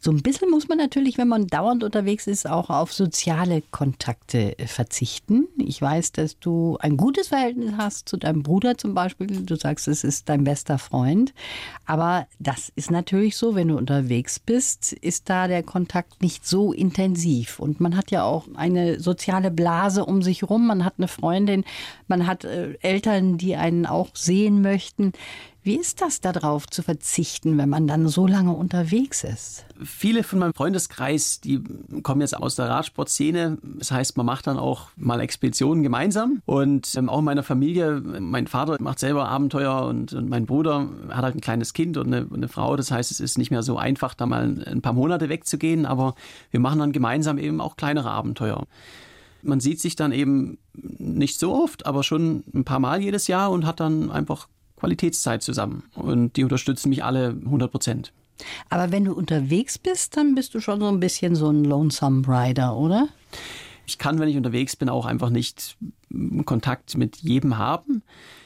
So 0.00 0.12
ein 0.12 0.22
bisschen 0.22 0.48
muss 0.48 0.68
man 0.68 0.78
natürlich, 0.78 1.18
wenn 1.18 1.26
man 1.26 1.48
dauernd 1.48 1.82
unterwegs 1.82 2.28
ist, 2.28 2.48
auch 2.48 2.70
auf 2.70 2.92
soziale 2.92 3.62
Kontakte 3.72 4.56
äh, 4.56 4.66
verzichten. 4.68 5.48
Ich 5.58 5.82
weiß, 5.82 6.12
dass 6.12 6.38
du 6.38 6.76
ein 6.80 6.96
gutes 6.96 7.28
Verhältnis 7.28 7.72
hast 7.76 8.08
zu 8.08 8.16
deinem 8.16 8.44
Bruder 8.44 8.78
zum 8.78 8.94
Beispiel. 8.94 9.26
Du 9.26 9.56
sagst, 9.56 9.88
es 9.88 10.04
ist 10.04 10.28
dein 10.28 10.44
bester 10.44 10.78
Freund. 10.78 11.34
Aber 11.84 12.28
das 12.38 12.70
ist 12.76 12.92
natürlich 12.92 13.36
so, 13.36 13.56
wenn 13.56 13.68
du 13.68 13.76
unterwegs 13.76 14.38
bist, 14.38 14.92
ist 14.92 15.28
da 15.28 15.48
der 15.48 15.64
Kontakt 15.64 16.22
nicht 16.22 16.46
so 16.46 16.72
intensiv. 16.72 17.58
Und 17.58 17.80
man 17.80 17.96
hat 17.96 18.12
ja 18.12 18.22
auch 18.22 18.46
eine 18.54 19.00
soziale 19.00 19.50
Blase 19.50 20.04
um 20.04 20.22
sich 20.22 20.48
rum. 20.48 20.68
Man 20.68 20.84
hat 20.84 20.94
eine 20.98 21.08
Freundin, 21.08 21.64
man 22.06 22.28
hat 22.28 22.44
äh, 22.44 22.74
Eltern, 22.82 23.36
die 23.36 23.56
einen 23.56 23.84
auch 23.84 24.14
sehen 24.14 24.62
möchten. 24.62 25.12
Wie 25.62 25.76
ist 25.76 26.00
das 26.00 26.20
darauf 26.20 26.66
zu 26.68 26.82
verzichten, 26.82 27.58
wenn 27.58 27.68
man 27.68 27.86
dann 27.86 28.08
so 28.08 28.26
lange 28.26 28.52
unterwegs 28.52 29.24
ist? 29.24 29.64
Viele 29.82 30.22
von 30.22 30.38
meinem 30.38 30.54
Freundeskreis, 30.54 31.40
die 31.40 31.62
kommen 32.02 32.20
jetzt 32.20 32.36
aus 32.36 32.54
der 32.54 32.68
Radsportszene. 32.70 33.58
Das 33.62 33.90
heißt, 33.90 34.16
man 34.16 34.24
macht 34.24 34.46
dann 34.46 34.56
auch 34.56 34.88
mal 34.96 35.20
Expeditionen 35.20 35.82
gemeinsam. 35.82 36.42
Und 36.46 36.94
ähm, 36.94 37.08
auch 37.08 37.18
in 37.18 37.24
meiner 37.24 37.42
Familie, 37.42 38.00
mein 38.00 38.46
Vater 38.46 38.76
macht 38.80 39.00
selber 39.00 39.28
Abenteuer 39.28 39.84
und, 39.86 40.12
und 40.12 40.28
mein 40.28 40.46
Bruder 40.46 40.88
hat 41.08 41.22
halt 41.24 41.34
ein 41.34 41.40
kleines 41.40 41.74
Kind 41.74 41.96
und 41.96 42.06
eine, 42.06 42.26
eine, 42.32 42.48
Frau. 42.48 42.76
Das 42.76 42.90
heißt, 42.90 43.10
es 43.10 43.20
ist 43.20 43.36
nicht 43.36 43.50
mehr 43.50 43.62
so 43.62 43.76
einfach, 43.76 44.14
da 44.14 44.26
mal 44.26 44.64
ein 44.64 44.80
paar 44.80 44.92
Monate 44.92 45.28
wegzugehen. 45.28 45.86
Aber 45.86 46.14
wir 46.50 46.60
machen 46.60 46.78
dann 46.78 46.92
gemeinsam 46.92 47.36
eben 47.36 47.60
auch 47.60 47.76
kleinere 47.76 48.10
Abenteuer. 48.10 48.64
Man 49.42 49.60
sieht 49.60 49.80
sich 49.80 49.96
dann 49.96 50.12
eben 50.12 50.58
nicht 50.72 51.38
so 51.38 51.52
oft, 51.52 51.84
aber 51.84 52.04
schon 52.04 52.44
ein 52.54 52.64
paar 52.64 52.80
Mal 52.80 53.02
jedes 53.02 53.26
Jahr 53.26 53.50
und 53.50 53.66
hat 53.66 53.80
dann 53.80 54.10
einfach 54.10 54.48
Qualitätszeit 54.78 55.42
zusammen. 55.42 55.84
Und 55.94 56.36
die 56.36 56.44
unterstützen 56.44 56.88
mich 56.88 57.04
alle 57.04 57.30
100 57.30 57.70
Prozent. 57.70 58.12
Aber 58.68 58.92
wenn 58.92 59.04
du 59.04 59.12
unterwegs 59.14 59.78
bist, 59.78 60.16
dann 60.16 60.34
bist 60.34 60.54
du 60.54 60.60
schon 60.60 60.80
so 60.80 60.88
ein 60.88 61.00
bisschen 61.00 61.34
so 61.34 61.50
ein 61.50 61.64
Lonesome 61.64 62.26
Rider, 62.26 62.76
oder? 62.76 63.08
Ich 63.86 63.98
kann, 63.98 64.18
wenn 64.18 64.28
ich 64.28 64.36
unterwegs 64.36 64.76
bin, 64.76 64.88
auch 64.88 65.06
einfach 65.06 65.30
nicht 65.30 65.76
Kontakt 66.44 66.96
mit 66.96 67.16
jedem 67.16 67.58
haben. 67.58 68.02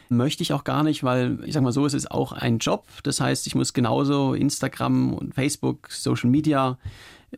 Möchte 0.09 0.43
ich 0.43 0.53
auch 0.53 0.65
gar 0.65 0.83
nicht, 0.83 1.05
weil 1.05 1.39
ich 1.45 1.55
sage 1.55 1.65
mal 1.65 1.73
so, 1.73 1.85
es 1.87 1.95
ist 1.95 2.11
auch 2.11 2.33
ein 2.33 2.59
Job. 2.59 2.87
Das 3.03 3.21
heißt, 3.21 3.47
ich 3.47 3.55
muss 3.55 3.73
genauso 3.73 4.35
Instagram 4.35 5.15
und 5.15 5.35
Facebook, 5.35 5.91
Social 5.91 6.31
Media 6.31 6.79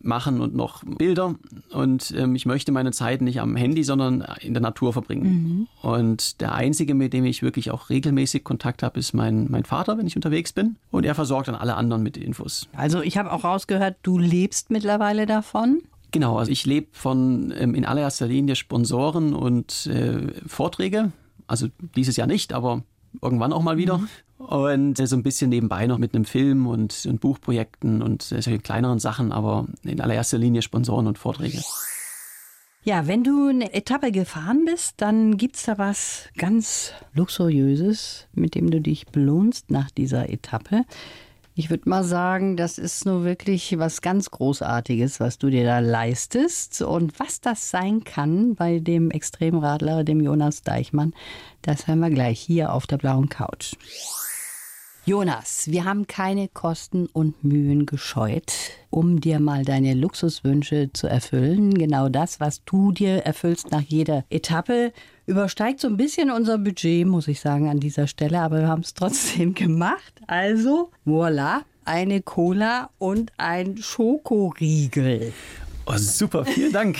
machen 0.03 0.41
und 0.41 0.55
noch 0.55 0.83
Bilder. 0.85 1.35
Und 1.73 2.15
ähm, 2.17 2.35
ich 2.35 2.47
möchte 2.47 2.73
meine 2.73 2.93
Zeit 2.93 3.23
nicht 3.23 3.41
am 3.41 3.57
Handy, 3.57 3.85
sondern 3.85 4.25
in 4.41 4.55
der 4.55 4.63
Natur 4.63 4.93
verbringen. 4.93 5.69
Mhm. 5.83 5.89
Und 5.89 6.41
der 6.41 6.55
Einzige, 6.55 6.95
mit 6.95 7.13
dem 7.13 7.25
ich 7.25 7.43
wirklich 7.43 7.71
auch 7.71 7.91
regelmäßig 7.91 8.45
Kontakt 8.45 8.83
habe, 8.83 8.99
ist 8.99 9.13
mein, 9.15 9.51
mein 9.51 9.65
Vater, 9.65 9.99
wenn 9.99 10.07
ich 10.07 10.17
unterwegs 10.17 10.53
bin. 10.53 10.77
Und 10.91 11.05
er 11.05 11.15
versorgt 11.15 11.49
dann 11.49 11.55
alle 11.55 11.77
anderen 11.77 12.03
mit 12.03 12.17
Infos. 12.17 12.69
Also 12.75 13.03
ich 13.03 13.19
habe 13.19 13.33
auch 13.33 13.45
rausgehört, 13.45 13.97
du 14.03 14.19
lebst 14.19 14.71
mittlerweile 14.71 15.27
davon. 15.27 15.83
Genau, 16.11 16.39
also 16.39 16.53
ich 16.53 16.65
lebe 16.65 16.87
von 16.93 17.53
ähm, 17.59 17.75
in 17.75 17.85
allererster 17.85 18.27
Linie 18.27 18.55
Sponsoren 18.55 19.35
und 19.35 19.87
äh, 19.87 20.33
Vorträge. 20.47 21.13
Also 21.47 21.67
dieses 21.97 22.17
Jahr 22.17 22.27
nicht, 22.27 22.53
aber 22.53 22.83
irgendwann 23.23 23.53
auch 23.53 23.63
mal 23.63 23.77
wieder. 23.77 23.99
Mhm. 23.99 24.09
Und 24.39 24.97
so 24.97 25.17
ein 25.17 25.23
bisschen 25.23 25.51
nebenbei 25.51 25.87
noch 25.87 25.99
mit 25.99 26.15
einem 26.15 26.25
Film 26.25 26.67
und, 26.67 27.07
und 27.07 27.21
Buchprojekten 27.21 28.03
und 28.03 28.23
solchen 28.23 28.63
kleineren 28.63 28.99
Sachen, 28.99 29.33
aber 29.33 29.67
in 29.85 30.01
allererster 30.01 30.39
Linie 30.39 30.63
Sponsoren 30.63 31.07
und 31.07 31.19
Vorträge. 31.19 31.63
Ja, 32.83 33.07
wenn 33.07 33.25
du 33.25 33.49
eine 33.49 33.73
Etappe 33.73 34.13
gefahren 34.13 34.67
bist, 34.67 34.95
dann 34.99 35.39
gibt 35.39 35.57
es 35.57 35.63
da 35.63 35.79
was 35.79 36.29
ganz 36.37 36.93
Luxuriöses, 37.15 38.27
mit 38.35 38.55
dem 38.55 38.71
du 38.71 38.81
dich 38.81 39.07
belohnst 39.07 39.71
nach 39.71 39.91
dieser 39.91 40.29
Etappe. 40.29 40.83
Ich 41.57 41.71
würde 41.71 41.89
mal 41.89 42.03
sagen, 42.03 42.57
das 42.57 42.79
ist 42.79 43.07
nur 43.07 43.23
wirklich 43.23 43.79
was 43.79 44.03
ganz 44.03 44.29
Großartiges, 44.33 45.21
was 45.21 45.39
du 45.39 45.51
dir 45.51 45.65
da 45.65 45.79
leistest. 45.79 46.83
Und 46.83 47.21
was 47.21 47.41
das 47.41 47.71
sein 47.71 48.03
kann 48.03 48.57
bei 48.57 48.81
dem 48.81 49.13
Extremradler, 49.13 50.03
dem 50.03 50.21
Jonas 50.21 50.63
Deichmann, 50.63 51.15
das 51.63 51.87
hören 51.87 52.01
wir 52.01 52.11
gleich 52.11 52.41
hier 52.41 52.73
auf 52.73 52.89
der 52.89 52.97
blauen 52.99 53.29
Couch. 53.29 53.75
Jonas, 55.07 55.67
wir 55.71 55.85
haben 55.85 56.07
keine 56.07 56.49
Kosten 56.49 57.09
und 57.13 57.45
Mühen 57.45 57.85
gescheut, 57.85 58.51
um 58.89 59.21
dir 59.21 59.39
mal 59.39 59.63
deine 59.63 59.93
Luxuswünsche 59.93 60.95
zu 60.95 61.07
erfüllen. 61.07 61.75
Genau 61.75 62.09
das, 62.09 62.41
was 62.41 62.65
du 62.65 62.91
dir 62.91 63.19
erfüllst 63.19 63.71
nach 63.71 63.83
jeder 63.83 64.25
Etappe, 64.31 64.95
übersteigt 65.27 65.81
so 65.81 65.89
ein 65.89 65.99
bisschen 65.99 66.31
unser 66.31 66.57
Budget, 66.57 67.07
muss 67.07 67.29
ich 67.29 67.41
sagen, 67.41 67.69
an 67.69 67.81
dieser 67.81 68.07
Stelle, 68.07 68.41
aber 68.41 68.61
wir 68.61 68.69
haben 68.69 68.81
es 68.81 68.95
trotzdem 68.95 69.53
gemacht. 69.55 70.23
Also, 70.27 70.91
voilà, 71.05 71.65
eine 71.85 72.23
Cola 72.23 72.89
und 72.97 73.31
ein 73.37 73.77
Schokoriegel. 73.77 75.35
Oh, 75.85 75.99
super, 75.99 76.47
vielen 76.47 76.73
Dank. 76.73 76.97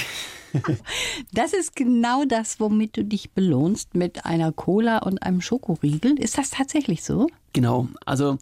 Das 1.33 1.53
ist 1.53 1.77
genau 1.77 2.25
das, 2.25 2.61
womit 2.61 2.97
du 2.97 3.05
dich 3.05 3.33
belohnst 3.33 3.95
mit 3.95 4.25
einer 4.25 4.53
Cola 4.53 4.99
und 4.99 5.23
einem 5.23 5.41
Schokoriegel. 5.41 6.19
Ist 6.19 6.39
das 6.39 6.51
tatsächlich 6.51 7.03
so? 7.03 7.29
Genau. 7.53 7.89
Also 8.07 8.39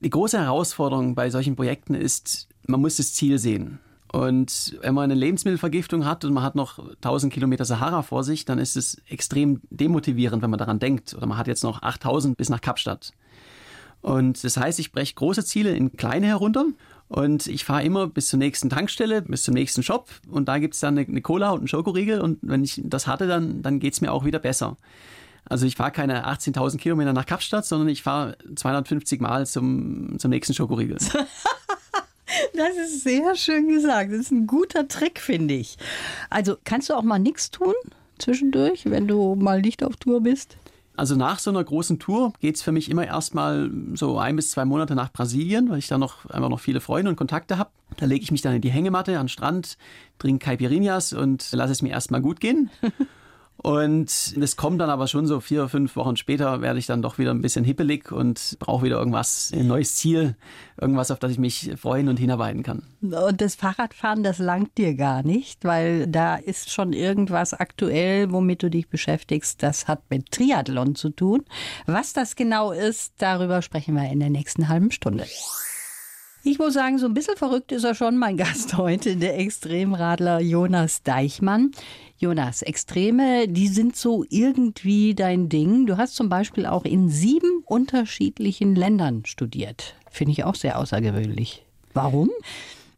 die 0.00 0.10
große 0.10 0.38
Herausforderung 0.38 1.14
bei 1.14 1.30
solchen 1.30 1.56
Projekten 1.56 1.94
ist, 1.94 2.48
man 2.66 2.80
muss 2.80 2.96
das 2.96 3.12
Ziel 3.12 3.38
sehen. 3.38 3.78
Und 4.12 4.76
wenn 4.82 4.94
man 4.94 5.04
eine 5.04 5.14
Lebensmittelvergiftung 5.14 6.04
hat 6.04 6.24
und 6.24 6.32
man 6.32 6.42
hat 6.42 6.56
noch 6.56 6.78
1000 6.78 7.32
Kilometer 7.32 7.64
Sahara 7.64 8.02
vor 8.02 8.24
sich, 8.24 8.44
dann 8.44 8.58
ist 8.58 8.76
es 8.76 9.00
extrem 9.08 9.60
demotivierend, 9.70 10.42
wenn 10.42 10.50
man 10.50 10.58
daran 10.58 10.80
denkt. 10.80 11.14
Oder 11.14 11.26
man 11.26 11.38
hat 11.38 11.46
jetzt 11.46 11.62
noch 11.62 11.82
8000 11.82 12.36
bis 12.36 12.48
nach 12.48 12.60
Kapstadt. 12.60 13.12
Und 14.00 14.42
das 14.42 14.56
heißt, 14.56 14.80
ich 14.80 14.90
breche 14.90 15.14
große 15.14 15.44
Ziele 15.44 15.76
in 15.76 15.96
kleine 15.96 16.26
herunter 16.26 16.66
und 17.10 17.48
ich 17.48 17.64
fahre 17.64 17.82
immer 17.82 18.06
bis 18.06 18.28
zur 18.28 18.38
nächsten 18.38 18.70
Tankstelle, 18.70 19.22
bis 19.22 19.42
zum 19.42 19.54
nächsten 19.54 19.82
Shop 19.82 20.08
und 20.30 20.46
da 20.48 20.58
gibt 20.58 20.74
es 20.74 20.80
dann 20.80 20.96
eine, 20.96 21.22
Cola 21.22 21.50
und 21.50 21.58
einen 21.58 21.68
Schokoriegel 21.68 22.20
und 22.20 22.38
wenn 22.40 22.62
ich 22.62 22.80
das 22.84 23.08
hatte, 23.08 23.26
dann, 23.26 23.62
dann 23.62 23.80
geht 23.80 23.94
es 23.94 24.00
mir 24.00 24.12
auch 24.12 24.24
wieder 24.24 24.38
besser. 24.38 24.76
Also 25.44 25.66
ich 25.66 25.74
fahre 25.74 25.90
keine 25.90 26.28
18.000 26.28 26.78
Kilometer 26.78 27.12
nach 27.12 27.26
Kapstadt, 27.26 27.66
sondern 27.66 27.88
ich 27.88 28.04
fahre 28.04 28.38
250 28.54 29.20
Mal 29.20 29.44
zum, 29.44 30.18
zum 30.18 30.30
nächsten 30.30 30.54
Schokoriegel. 30.54 30.98
Das 32.54 32.76
ist 32.76 33.02
sehr 33.02 33.34
schön 33.34 33.68
gesagt. 33.68 34.12
Das 34.12 34.20
ist 34.20 34.30
ein 34.30 34.46
guter 34.46 34.86
Trick, 34.86 35.18
finde 35.18 35.54
ich. 35.54 35.76
Also 36.30 36.56
kannst 36.64 36.88
du 36.88 36.94
auch 36.94 37.02
mal 37.02 37.18
nichts 37.18 37.50
tun 37.50 37.74
zwischendurch, 38.18 38.84
wenn 38.84 39.08
du 39.08 39.34
mal 39.34 39.60
nicht 39.60 39.82
auf 39.82 39.96
Tour 39.96 40.20
bist? 40.20 40.56
Also 41.00 41.16
nach 41.16 41.38
so 41.38 41.48
einer 41.48 41.64
großen 41.64 41.98
Tour 41.98 42.34
geht 42.40 42.56
es 42.56 42.62
für 42.62 42.72
mich 42.72 42.90
immer 42.90 43.06
erstmal 43.06 43.70
so 43.94 44.18
ein 44.18 44.36
bis 44.36 44.50
zwei 44.50 44.66
Monate 44.66 44.94
nach 44.94 45.10
Brasilien, 45.10 45.70
weil 45.70 45.78
ich 45.78 45.88
da 45.88 45.96
noch 45.96 46.26
einfach 46.26 46.50
noch 46.50 46.60
viele 46.60 46.82
Freunde 46.82 47.08
und 47.08 47.16
Kontakte 47.16 47.56
habe. 47.56 47.70
Da 47.96 48.04
lege 48.04 48.22
ich 48.22 48.30
mich 48.30 48.42
dann 48.42 48.54
in 48.54 48.60
die 48.60 48.68
Hängematte 48.68 49.18
an 49.18 49.24
den 49.24 49.28
Strand, 49.30 49.78
trinke 50.18 50.44
Caipirinhas 50.44 51.14
und 51.14 51.52
lasse 51.52 51.72
es 51.72 51.80
mir 51.80 51.88
erstmal 51.88 52.20
gut 52.20 52.38
gehen. 52.38 52.68
Und 53.62 54.08
es 54.40 54.56
kommt 54.56 54.80
dann 54.80 54.88
aber 54.88 55.06
schon 55.06 55.26
so 55.26 55.40
vier, 55.40 55.68
fünf 55.68 55.94
Wochen 55.96 56.16
später, 56.16 56.62
werde 56.62 56.78
ich 56.78 56.86
dann 56.86 57.02
doch 57.02 57.18
wieder 57.18 57.30
ein 57.30 57.42
bisschen 57.42 57.64
hippelig 57.64 58.10
und 58.10 58.56
brauche 58.58 58.86
wieder 58.86 58.98
irgendwas, 58.98 59.52
ein 59.54 59.66
neues 59.66 59.96
Ziel, 59.96 60.34
irgendwas, 60.80 61.10
auf 61.10 61.18
das 61.18 61.32
ich 61.32 61.38
mich 61.38 61.72
freuen 61.76 62.08
und 62.08 62.18
hinarbeiten 62.18 62.62
kann. 62.62 62.82
Und 63.02 63.40
das 63.40 63.56
Fahrradfahren, 63.56 64.22
das 64.22 64.38
langt 64.38 64.78
dir 64.78 64.94
gar 64.94 65.22
nicht, 65.22 65.64
weil 65.64 66.06
da 66.06 66.36
ist 66.36 66.70
schon 66.70 66.94
irgendwas 66.94 67.52
aktuell, 67.52 68.32
womit 68.32 68.62
du 68.62 68.70
dich 68.70 68.88
beschäftigst. 68.88 69.62
Das 69.62 69.88
hat 69.88 70.02
mit 70.08 70.30
Triathlon 70.30 70.94
zu 70.94 71.10
tun. 71.10 71.44
Was 71.84 72.14
das 72.14 72.36
genau 72.36 72.72
ist, 72.72 73.14
darüber 73.18 73.60
sprechen 73.60 73.94
wir 73.94 74.10
in 74.10 74.20
der 74.20 74.30
nächsten 74.30 74.68
halben 74.68 74.90
Stunde. 74.90 75.26
Ich 76.42 76.58
muss 76.58 76.72
sagen, 76.72 76.96
so 76.96 77.04
ein 77.04 77.12
bisschen 77.12 77.36
verrückt 77.36 77.70
ist 77.70 77.84
er 77.84 77.94
schon, 77.94 78.16
mein 78.16 78.36
Gast 78.38 78.76
heute, 78.78 79.16
der 79.16 79.38
Extremradler 79.38 80.40
Jonas 80.40 81.02
Deichmann. 81.02 81.72
Jonas, 82.16 82.62
Extreme, 82.62 83.46
die 83.46 83.68
sind 83.68 83.94
so 83.94 84.24
irgendwie 84.30 85.14
dein 85.14 85.50
Ding. 85.50 85.86
Du 85.86 85.98
hast 85.98 86.16
zum 86.16 86.30
Beispiel 86.30 86.64
auch 86.64 86.84
in 86.84 87.10
sieben 87.10 87.62
unterschiedlichen 87.66 88.74
Ländern 88.74 89.26
studiert. 89.26 89.94
Finde 90.10 90.32
ich 90.32 90.44
auch 90.44 90.54
sehr 90.54 90.78
außergewöhnlich. 90.78 91.64
Warum? 91.92 92.30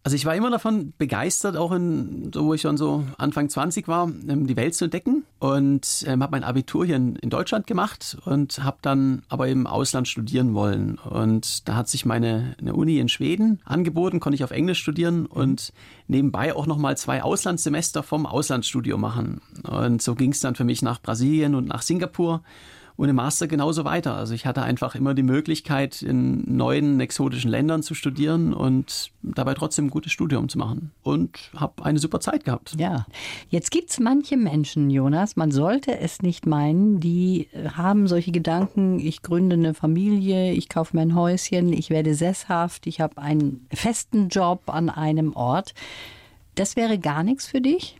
Also 0.04 0.16
ich 0.16 0.26
war 0.26 0.34
immer 0.34 0.50
davon 0.50 0.92
begeistert, 0.98 1.56
auch 1.56 1.70
in, 1.70 2.32
so 2.34 2.46
wo 2.46 2.54
ich 2.54 2.62
schon 2.62 2.76
so 2.76 3.04
Anfang 3.18 3.48
20 3.48 3.86
war, 3.86 4.10
ähm, 4.28 4.48
die 4.48 4.56
Welt 4.56 4.74
zu 4.74 4.86
entdecken 4.86 5.24
und 5.38 6.04
ähm, 6.08 6.24
habe 6.24 6.32
mein 6.32 6.42
Abitur 6.42 6.84
hier 6.84 6.96
in, 6.96 7.14
in 7.16 7.30
Deutschland 7.30 7.68
gemacht 7.68 8.16
und 8.24 8.64
habe 8.64 8.78
dann 8.82 9.22
aber 9.28 9.46
im 9.46 9.68
Ausland 9.68 10.08
studieren 10.08 10.54
wollen. 10.54 10.98
Und 10.98 11.68
da 11.68 11.76
hat 11.76 11.88
sich 11.88 12.04
meine 12.04 12.56
eine 12.58 12.74
Uni 12.74 12.98
in 12.98 13.08
Schweden 13.08 13.60
angeboten, 13.64 14.18
konnte 14.18 14.34
ich 14.34 14.42
auf 14.42 14.50
Englisch 14.50 14.80
studieren 14.80 15.26
und 15.26 15.72
nebenbei 16.08 16.56
auch 16.56 16.66
nochmal 16.66 16.96
zwei 16.96 17.22
Auslandssemester 17.22 18.02
vom 18.02 18.26
Auslandsstudio 18.26 18.98
machen. 18.98 19.40
Und 19.62 20.02
so 20.02 20.16
ging 20.16 20.32
es 20.32 20.40
dann 20.40 20.56
für 20.56 20.64
mich 20.64 20.82
nach 20.82 21.00
Brasilien 21.00 21.54
und 21.54 21.68
nach 21.68 21.82
Singapur 21.82 22.42
und 22.96 23.08
im 23.08 23.16
Master 23.16 23.46
genauso 23.46 23.84
weiter. 23.84 24.14
Also 24.14 24.34
ich 24.34 24.46
hatte 24.46 24.62
einfach 24.62 24.94
immer 24.94 25.14
die 25.14 25.22
Möglichkeit, 25.22 26.02
in 26.02 26.56
neuen 26.56 27.00
exotischen 27.00 27.50
Ländern 27.50 27.82
zu 27.82 27.94
studieren 27.94 28.52
und 28.52 29.10
dabei 29.22 29.54
trotzdem 29.54 29.86
ein 29.86 29.90
gutes 29.90 30.12
Studium 30.12 30.48
zu 30.48 30.58
machen. 30.58 30.92
Und 31.02 31.50
habe 31.56 31.84
eine 31.84 31.98
super 31.98 32.20
Zeit 32.20 32.44
gehabt. 32.44 32.74
Ja, 32.78 33.06
jetzt 33.48 33.70
gibt 33.70 33.90
es 33.90 34.00
manche 34.00 34.36
Menschen, 34.36 34.90
Jonas, 34.90 35.36
man 35.36 35.50
sollte 35.50 35.98
es 35.98 36.22
nicht 36.22 36.46
meinen, 36.46 37.00
die 37.00 37.48
haben 37.76 38.06
solche 38.06 38.32
Gedanken, 38.32 38.98
ich 38.98 39.22
gründe 39.22 39.56
eine 39.56 39.74
Familie, 39.74 40.52
ich 40.52 40.68
kaufe 40.68 40.96
mir 40.96 41.02
ein 41.02 41.14
Häuschen, 41.14 41.72
ich 41.72 41.90
werde 41.90 42.14
sesshaft, 42.14 42.86
ich 42.86 43.00
habe 43.00 43.18
einen 43.18 43.66
festen 43.72 44.28
Job 44.28 44.62
an 44.66 44.90
einem 44.90 45.34
Ort. 45.34 45.74
Das 46.54 46.76
wäre 46.76 46.98
gar 46.98 47.22
nichts 47.22 47.46
für 47.46 47.60
dich? 47.60 47.96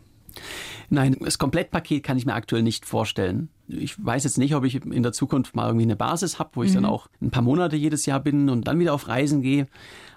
Nein, 0.89 1.17
das 1.19 1.37
Komplettpaket 1.37 2.03
kann 2.03 2.17
ich 2.17 2.25
mir 2.25 2.33
aktuell 2.33 2.63
nicht 2.63 2.85
vorstellen. 2.85 3.49
Ich 3.67 4.03
weiß 4.03 4.23
jetzt 4.25 4.37
nicht, 4.37 4.55
ob 4.55 4.63
ich 4.63 4.85
in 4.85 5.03
der 5.03 5.13
Zukunft 5.13 5.55
mal 5.55 5.67
irgendwie 5.67 5.85
eine 5.85 5.95
Basis 5.95 6.39
habe, 6.39 6.51
wo 6.53 6.63
ich 6.63 6.71
mhm. 6.71 6.75
dann 6.75 6.85
auch 6.85 7.07
ein 7.21 7.31
paar 7.31 7.43
Monate 7.43 7.75
jedes 7.75 8.05
Jahr 8.05 8.19
bin 8.19 8.49
und 8.49 8.67
dann 8.67 8.79
wieder 8.79 8.93
auf 8.93 9.07
Reisen 9.07 9.41
gehe. 9.41 9.67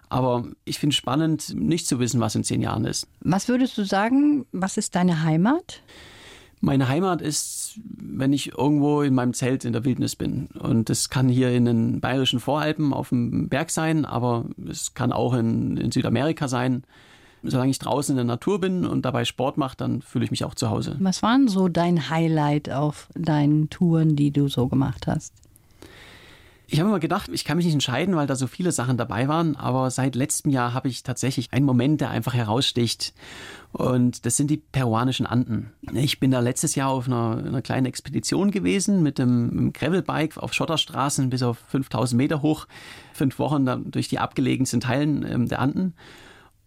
Aber 0.08 0.44
ich 0.64 0.78
finde 0.78 0.92
es 0.92 0.96
spannend, 0.96 1.54
nicht 1.54 1.86
zu 1.86 1.98
wissen, 1.98 2.20
was 2.20 2.34
in 2.34 2.44
zehn 2.44 2.62
Jahren 2.62 2.84
ist. 2.84 3.08
Was 3.20 3.48
würdest 3.48 3.76
du 3.76 3.84
sagen, 3.84 4.46
was 4.52 4.76
ist 4.76 4.94
deine 4.94 5.22
Heimat? 5.22 5.82
Meine 6.60 6.88
Heimat 6.88 7.20
ist, 7.22 7.78
wenn 7.84 8.32
ich 8.32 8.56
irgendwo 8.56 9.02
in 9.02 9.14
meinem 9.14 9.34
Zelt 9.34 9.64
in 9.64 9.72
der 9.72 9.84
Wildnis 9.84 10.16
bin. 10.16 10.46
Und 10.58 10.88
das 10.88 11.10
kann 11.10 11.28
hier 11.28 11.50
in 11.50 11.64
den 11.64 12.00
bayerischen 12.00 12.40
Voralpen 12.40 12.92
auf 12.92 13.10
dem 13.10 13.48
Berg 13.48 13.70
sein, 13.70 14.04
aber 14.04 14.46
es 14.68 14.94
kann 14.94 15.12
auch 15.12 15.34
in, 15.34 15.76
in 15.76 15.90
Südamerika 15.90 16.48
sein. 16.48 16.84
Solange 17.42 17.70
ich 17.70 17.78
draußen 17.78 18.12
in 18.12 18.16
der 18.16 18.24
Natur 18.24 18.60
bin 18.60 18.84
und 18.84 19.04
dabei 19.04 19.24
Sport 19.24 19.56
mache, 19.56 19.76
dann 19.76 20.02
fühle 20.02 20.24
ich 20.24 20.30
mich 20.30 20.44
auch 20.44 20.54
zu 20.54 20.70
Hause. 20.70 20.96
Was 21.00 21.22
war 21.22 21.36
denn 21.36 21.48
so 21.48 21.68
dein 21.68 22.10
Highlight 22.10 22.70
auf 22.70 23.08
deinen 23.14 23.70
Touren, 23.70 24.16
die 24.16 24.30
du 24.30 24.48
so 24.48 24.68
gemacht 24.68 25.06
hast? 25.06 25.32
Ich 26.68 26.80
habe 26.80 26.88
immer 26.88 26.98
gedacht, 26.98 27.30
ich 27.32 27.44
kann 27.44 27.56
mich 27.56 27.66
nicht 27.66 27.74
entscheiden, 27.74 28.16
weil 28.16 28.26
da 28.26 28.34
so 28.34 28.48
viele 28.48 28.72
Sachen 28.72 28.96
dabei 28.96 29.28
waren, 29.28 29.54
aber 29.54 29.88
seit 29.92 30.16
letztem 30.16 30.50
Jahr 30.50 30.74
habe 30.74 30.88
ich 30.88 31.04
tatsächlich 31.04 31.52
einen 31.52 31.64
Moment, 31.64 32.00
der 32.00 32.10
einfach 32.10 32.34
heraussticht. 32.34 33.14
Und 33.70 34.26
das 34.26 34.36
sind 34.36 34.50
die 34.50 34.56
peruanischen 34.56 35.26
Anden. 35.26 35.70
Ich 35.92 36.18
bin 36.18 36.32
da 36.32 36.40
letztes 36.40 36.74
Jahr 36.74 36.90
auf 36.90 37.06
einer, 37.06 37.44
einer 37.46 37.62
kleinen 37.62 37.86
Expedition 37.86 38.50
gewesen 38.50 39.04
mit 39.04 39.18
dem 39.18 39.72
Gravelbike 39.72 40.38
auf 40.38 40.54
Schotterstraßen 40.54 41.30
bis 41.30 41.44
auf 41.44 41.58
5000 41.68 42.16
Meter 42.16 42.42
hoch, 42.42 42.66
fünf 43.12 43.38
Wochen 43.38 43.64
dann 43.64 43.92
durch 43.92 44.08
die 44.08 44.18
abgelegensten 44.18 44.80
Teilen 44.80 45.24
ähm, 45.24 45.48
der 45.48 45.60
Anden. 45.60 45.94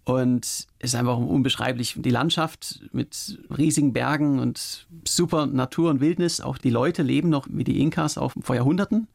Und 0.10 0.46
es 0.46 0.68
ist 0.80 0.96
einfach 0.96 1.18
unbeschreiblich. 1.18 1.96
Die 1.98 2.10
Landschaft 2.10 2.82
mit 2.92 3.40
riesigen 3.56 3.94
Bergen 3.94 4.40
und 4.40 4.88
super 5.08 5.46
Natur 5.46 5.92
und 5.92 6.02
Wildnis. 6.02 6.42
Auch 6.42 6.58
die 6.58 6.72
Leute 6.72 7.04
leben 7.04 7.30
noch 7.30 7.48
wie 7.50 7.64
die 7.64 7.80
Inkas 7.80 8.18
auch 8.18 8.34
vor 8.42 8.56
Jahrhunderten. 8.56 9.08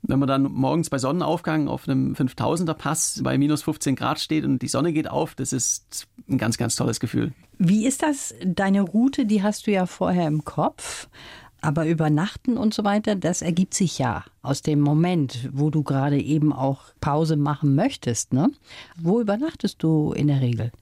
Wenn 0.00 0.18
man 0.18 0.28
dann 0.28 0.42
morgens 0.42 0.90
bei 0.90 0.98
Sonnenaufgang 0.98 1.68
auf 1.68 1.88
einem 1.88 2.14
5000er 2.14 2.74
Pass 2.74 3.20
bei 3.22 3.38
minus 3.38 3.62
15 3.62 3.96
Grad 3.96 4.20
steht 4.20 4.44
und 4.44 4.60
die 4.60 4.68
Sonne 4.68 4.92
geht 4.92 5.08
auf, 5.08 5.34
das 5.34 5.52
ist 5.52 6.06
ein 6.28 6.38
ganz, 6.38 6.58
ganz 6.58 6.76
tolles 6.76 7.00
Gefühl. 7.00 7.32
Wie 7.58 7.86
ist 7.86 8.02
das? 8.02 8.34
Deine 8.44 8.82
Route, 8.82 9.26
die 9.26 9.42
hast 9.42 9.66
du 9.66 9.72
ja 9.72 9.86
vorher 9.86 10.26
im 10.26 10.44
Kopf. 10.44 11.08
Aber 11.64 11.86
übernachten 11.86 12.58
und 12.58 12.74
so 12.74 12.84
weiter, 12.84 13.14
das 13.14 13.40
ergibt 13.40 13.72
sich 13.72 13.98
ja 13.98 14.22
aus 14.42 14.60
dem 14.60 14.80
Moment, 14.80 15.48
wo 15.50 15.70
du 15.70 15.82
gerade 15.82 16.20
eben 16.20 16.52
auch 16.52 16.82
Pause 17.00 17.36
machen 17.36 17.74
möchtest. 17.74 18.34
Ne? 18.34 18.50
Wo 19.00 19.18
übernachtest 19.18 19.82
du 19.82 20.12
in 20.12 20.26
der 20.26 20.42
Regel? 20.42 20.72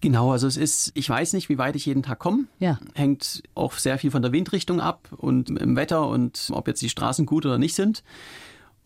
Genau, 0.00 0.32
also 0.32 0.48
es 0.48 0.56
ist, 0.56 0.90
ich 0.94 1.08
weiß 1.08 1.34
nicht, 1.34 1.48
wie 1.48 1.58
weit 1.58 1.76
ich 1.76 1.86
jeden 1.86 2.02
Tag 2.02 2.18
komme. 2.18 2.46
Ja. 2.58 2.80
Hängt 2.94 3.44
auch 3.54 3.74
sehr 3.74 3.96
viel 3.96 4.10
von 4.10 4.22
der 4.22 4.32
Windrichtung 4.32 4.80
ab 4.80 5.08
und 5.16 5.50
im 5.50 5.76
Wetter 5.76 6.08
und 6.08 6.50
ob 6.52 6.66
jetzt 6.66 6.82
die 6.82 6.88
Straßen 6.88 7.24
gut 7.24 7.46
oder 7.46 7.58
nicht 7.58 7.76
sind. 7.76 8.02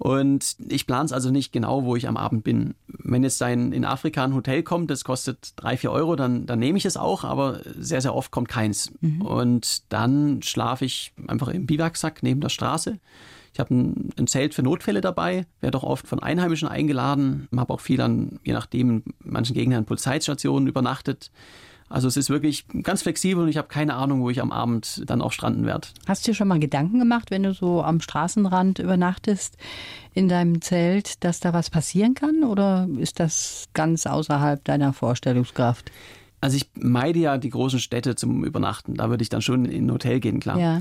Und 0.02 0.56
ich 0.68 0.88
plane 0.88 1.04
es 1.04 1.12
also 1.12 1.30
nicht 1.30 1.52
genau, 1.52 1.84
wo 1.84 1.94
ich 1.94 2.08
am 2.08 2.16
Abend 2.16 2.42
bin. 2.42 2.74
Wenn 2.88 3.22
jetzt 3.22 3.40
ein, 3.40 3.70
in 3.70 3.84
Afrika 3.84 4.24
ein 4.24 4.34
Hotel 4.34 4.64
kommt, 4.64 4.90
das 4.90 5.04
kostet 5.04 5.52
drei, 5.54 5.76
vier 5.76 5.92
Euro, 5.92 6.16
dann, 6.16 6.44
dann 6.44 6.58
nehme 6.58 6.76
ich 6.76 6.84
es 6.84 6.96
auch, 6.96 7.22
aber 7.22 7.60
sehr, 7.78 8.00
sehr 8.00 8.12
oft 8.12 8.32
kommt 8.32 8.48
keins. 8.48 8.90
Mhm. 9.00 9.22
Und 9.22 9.92
dann 9.92 10.42
schlafe 10.42 10.86
ich 10.86 11.12
einfach 11.28 11.46
im 11.46 11.66
Biwaksack 11.66 12.24
neben 12.24 12.40
der 12.40 12.48
Straße. 12.48 12.98
Ich 13.52 13.60
habe 13.60 13.72
ein, 13.72 14.10
ein, 14.18 14.26
Zelt 14.26 14.54
für 14.54 14.64
Notfälle 14.64 15.02
dabei, 15.02 15.46
werde 15.60 15.78
auch 15.78 15.84
oft 15.84 16.08
von 16.08 16.18
Einheimischen 16.18 16.66
eingeladen, 16.66 17.46
habe 17.56 17.72
auch 17.72 17.80
viel 17.80 18.00
an, 18.00 18.40
je 18.42 18.54
nachdem, 18.54 18.90
in 18.90 19.14
manchen 19.22 19.54
Gegenden 19.54 19.78
an 19.78 19.84
Polizeistationen 19.84 20.66
übernachtet. 20.66 21.30
Also 21.92 22.08
es 22.08 22.16
ist 22.16 22.30
wirklich 22.30 22.64
ganz 22.82 23.02
flexibel 23.02 23.42
und 23.42 23.50
ich 23.50 23.58
habe 23.58 23.68
keine 23.68 23.94
Ahnung, 23.94 24.22
wo 24.22 24.30
ich 24.30 24.40
am 24.40 24.50
Abend 24.50 25.02
dann 25.06 25.20
auch 25.20 25.32
stranden 25.32 25.66
werde. 25.66 25.88
Hast 26.06 26.26
du 26.26 26.30
dir 26.30 26.34
schon 26.34 26.48
mal 26.48 26.58
Gedanken 26.58 26.98
gemacht, 26.98 27.30
wenn 27.30 27.42
du 27.42 27.52
so 27.52 27.82
am 27.82 28.00
Straßenrand 28.00 28.78
übernachtest 28.78 29.58
in 30.14 30.26
deinem 30.28 30.62
Zelt, 30.62 31.22
dass 31.22 31.40
da 31.40 31.52
was 31.52 31.68
passieren 31.68 32.14
kann? 32.14 32.44
Oder 32.44 32.88
ist 32.98 33.20
das 33.20 33.68
ganz 33.74 34.06
außerhalb 34.06 34.64
deiner 34.64 34.94
Vorstellungskraft? 34.94 35.92
Also 36.40 36.56
ich 36.56 36.70
meide 36.74 37.18
ja 37.18 37.36
die 37.36 37.50
großen 37.50 37.78
Städte 37.78 38.14
zum 38.14 38.42
Übernachten. 38.42 38.94
Da 38.94 39.10
würde 39.10 39.22
ich 39.22 39.28
dann 39.28 39.42
schon 39.42 39.66
in 39.66 39.86
ein 39.86 39.92
Hotel 39.92 40.18
gehen, 40.18 40.40
klar. 40.40 40.58
Ja. 40.58 40.80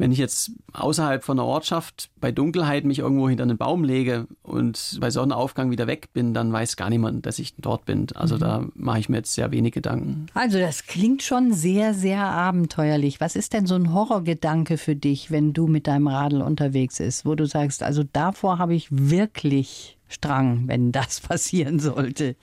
Wenn 0.00 0.12
ich 0.12 0.18
jetzt 0.18 0.52
außerhalb 0.72 1.22
von 1.22 1.36
der 1.36 1.44
Ortschaft 1.44 2.08
bei 2.22 2.32
Dunkelheit 2.32 2.86
mich 2.86 3.00
irgendwo 3.00 3.28
hinter 3.28 3.42
einen 3.42 3.58
Baum 3.58 3.84
lege 3.84 4.26
und 4.42 4.96
bei 4.98 5.10
Sonnenaufgang 5.10 5.70
wieder 5.70 5.86
weg 5.86 6.14
bin, 6.14 6.32
dann 6.32 6.50
weiß 6.50 6.78
gar 6.78 6.88
niemand, 6.88 7.26
dass 7.26 7.38
ich 7.38 7.54
dort 7.58 7.84
bin. 7.84 8.06
Also 8.14 8.36
mhm. 8.36 8.40
da 8.40 8.64
mache 8.72 8.98
ich 8.98 9.10
mir 9.10 9.18
jetzt 9.18 9.34
sehr 9.34 9.50
wenig 9.50 9.74
Gedanken. 9.74 10.24
Also 10.32 10.58
das 10.58 10.86
klingt 10.86 11.22
schon 11.22 11.52
sehr, 11.52 11.92
sehr 11.92 12.24
abenteuerlich. 12.24 13.20
Was 13.20 13.36
ist 13.36 13.52
denn 13.52 13.66
so 13.66 13.74
ein 13.74 13.92
Horrorgedanke 13.92 14.78
für 14.78 14.96
dich, 14.96 15.30
wenn 15.30 15.52
du 15.52 15.66
mit 15.66 15.86
deinem 15.86 16.06
Radl 16.06 16.40
unterwegs 16.40 16.96
bist, 16.96 17.26
wo 17.26 17.34
du 17.34 17.44
sagst, 17.44 17.82
also 17.82 18.02
davor 18.02 18.56
habe 18.56 18.74
ich 18.74 18.88
wirklich 18.90 19.98
Strang, 20.08 20.66
wenn 20.66 20.92
das 20.92 21.20
passieren 21.28 21.78
sollte? 21.78 22.36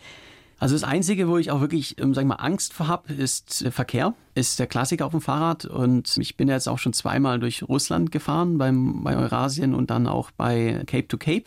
Also 0.59 0.73
das 0.73 0.83
Einzige, 0.83 1.27
wo 1.27 1.37
ich 1.37 1.51
auch 1.51 1.61
wirklich, 1.61 1.99
ähm, 1.99 2.15
wir 2.15 2.25
mal, 2.25 2.35
Angst 2.35 2.73
vor 2.73 2.87
habe, 2.87 3.13
ist 3.13 3.63
der 3.63 3.71
Verkehr. 3.71 4.13
Ist 4.33 4.59
der 4.59 4.67
Klassiker 4.67 5.05
auf 5.05 5.11
dem 5.11 5.21
Fahrrad. 5.21 5.65
Und 5.65 6.17
ich 6.17 6.35
bin 6.35 6.47
jetzt 6.47 6.67
auch 6.67 6.79
schon 6.79 6.93
zweimal 6.93 7.39
durch 7.39 7.63
Russland 7.63 8.11
gefahren, 8.11 8.57
beim, 8.57 9.03
bei 9.03 9.15
Eurasien 9.15 9.75
und 9.75 9.91
dann 9.91 10.07
auch 10.07 10.31
bei 10.31 10.83
Cape 10.87 11.07
to 11.07 11.17
Cape. 11.17 11.45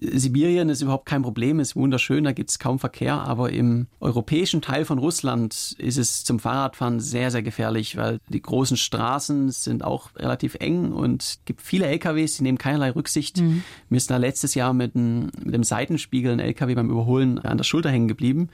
Sibirien 0.00 0.70
ist 0.70 0.80
überhaupt 0.80 1.04
kein 1.04 1.22
Problem, 1.22 1.60
ist 1.60 1.76
wunderschön, 1.76 2.24
da 2.24 2.32
gibt 2.32 2.50
es 2.50 2.58
kaum 2.58 2.78
Verkehr, 2.78 3.14
aber 3.14 3.50
im 3.50 3.86
europäischen 4.00 4.62
Teil 4.62 4.86
von 4.86 4.98
Russland 4.98 5.76
ist 5.78 5.98
es 5.98 6.24
zum 6.24 6.38
Fahrradfahren 6.38 7.00
sehr, 7.00 7.30
sehr 7.30 7.42
gefährlich, 7.42 7.96
weil 7.98 8.18
die 8.28 8.40
großen 8.40 8.78
Straßen 8.78 9.50
sind 9.50 9.84
auch 9.84 10.14
relativ 10.16 10.54
eng 10.54 10.92
und 10.92 11.22
es 11.22 11.40
gibt 11.44 11.60
viele 11.60 11.86
LKWs, 11.86 12.38
die 12.38 12.44
nehmen 12.44 12.56
keinerlei 12.56 12.90
Rücksicht. 12.92 13.40
Mhm. 13.40 13.62
Mir 13.90 13.98
ist 13.98 14.10
da 14.10 14.16
letztes 14.16 14.54
Jahr 14.54 14.72
mit, 14.72 14.94
ein, 14.94 15.30
mit 15.44 15.54
dem 15.54 15.64
Seitenspiegel 15.64 16.32
ein 16.32 16.40
LKW 16.40 16.74
beim 16.74 16.90
Überholen 16.90 17.38
an 17.38 17.58
der 17.58 17.64
Schulter 17.64 17.90
hängen 17.90 18.08
geblieben. 18.08 18.48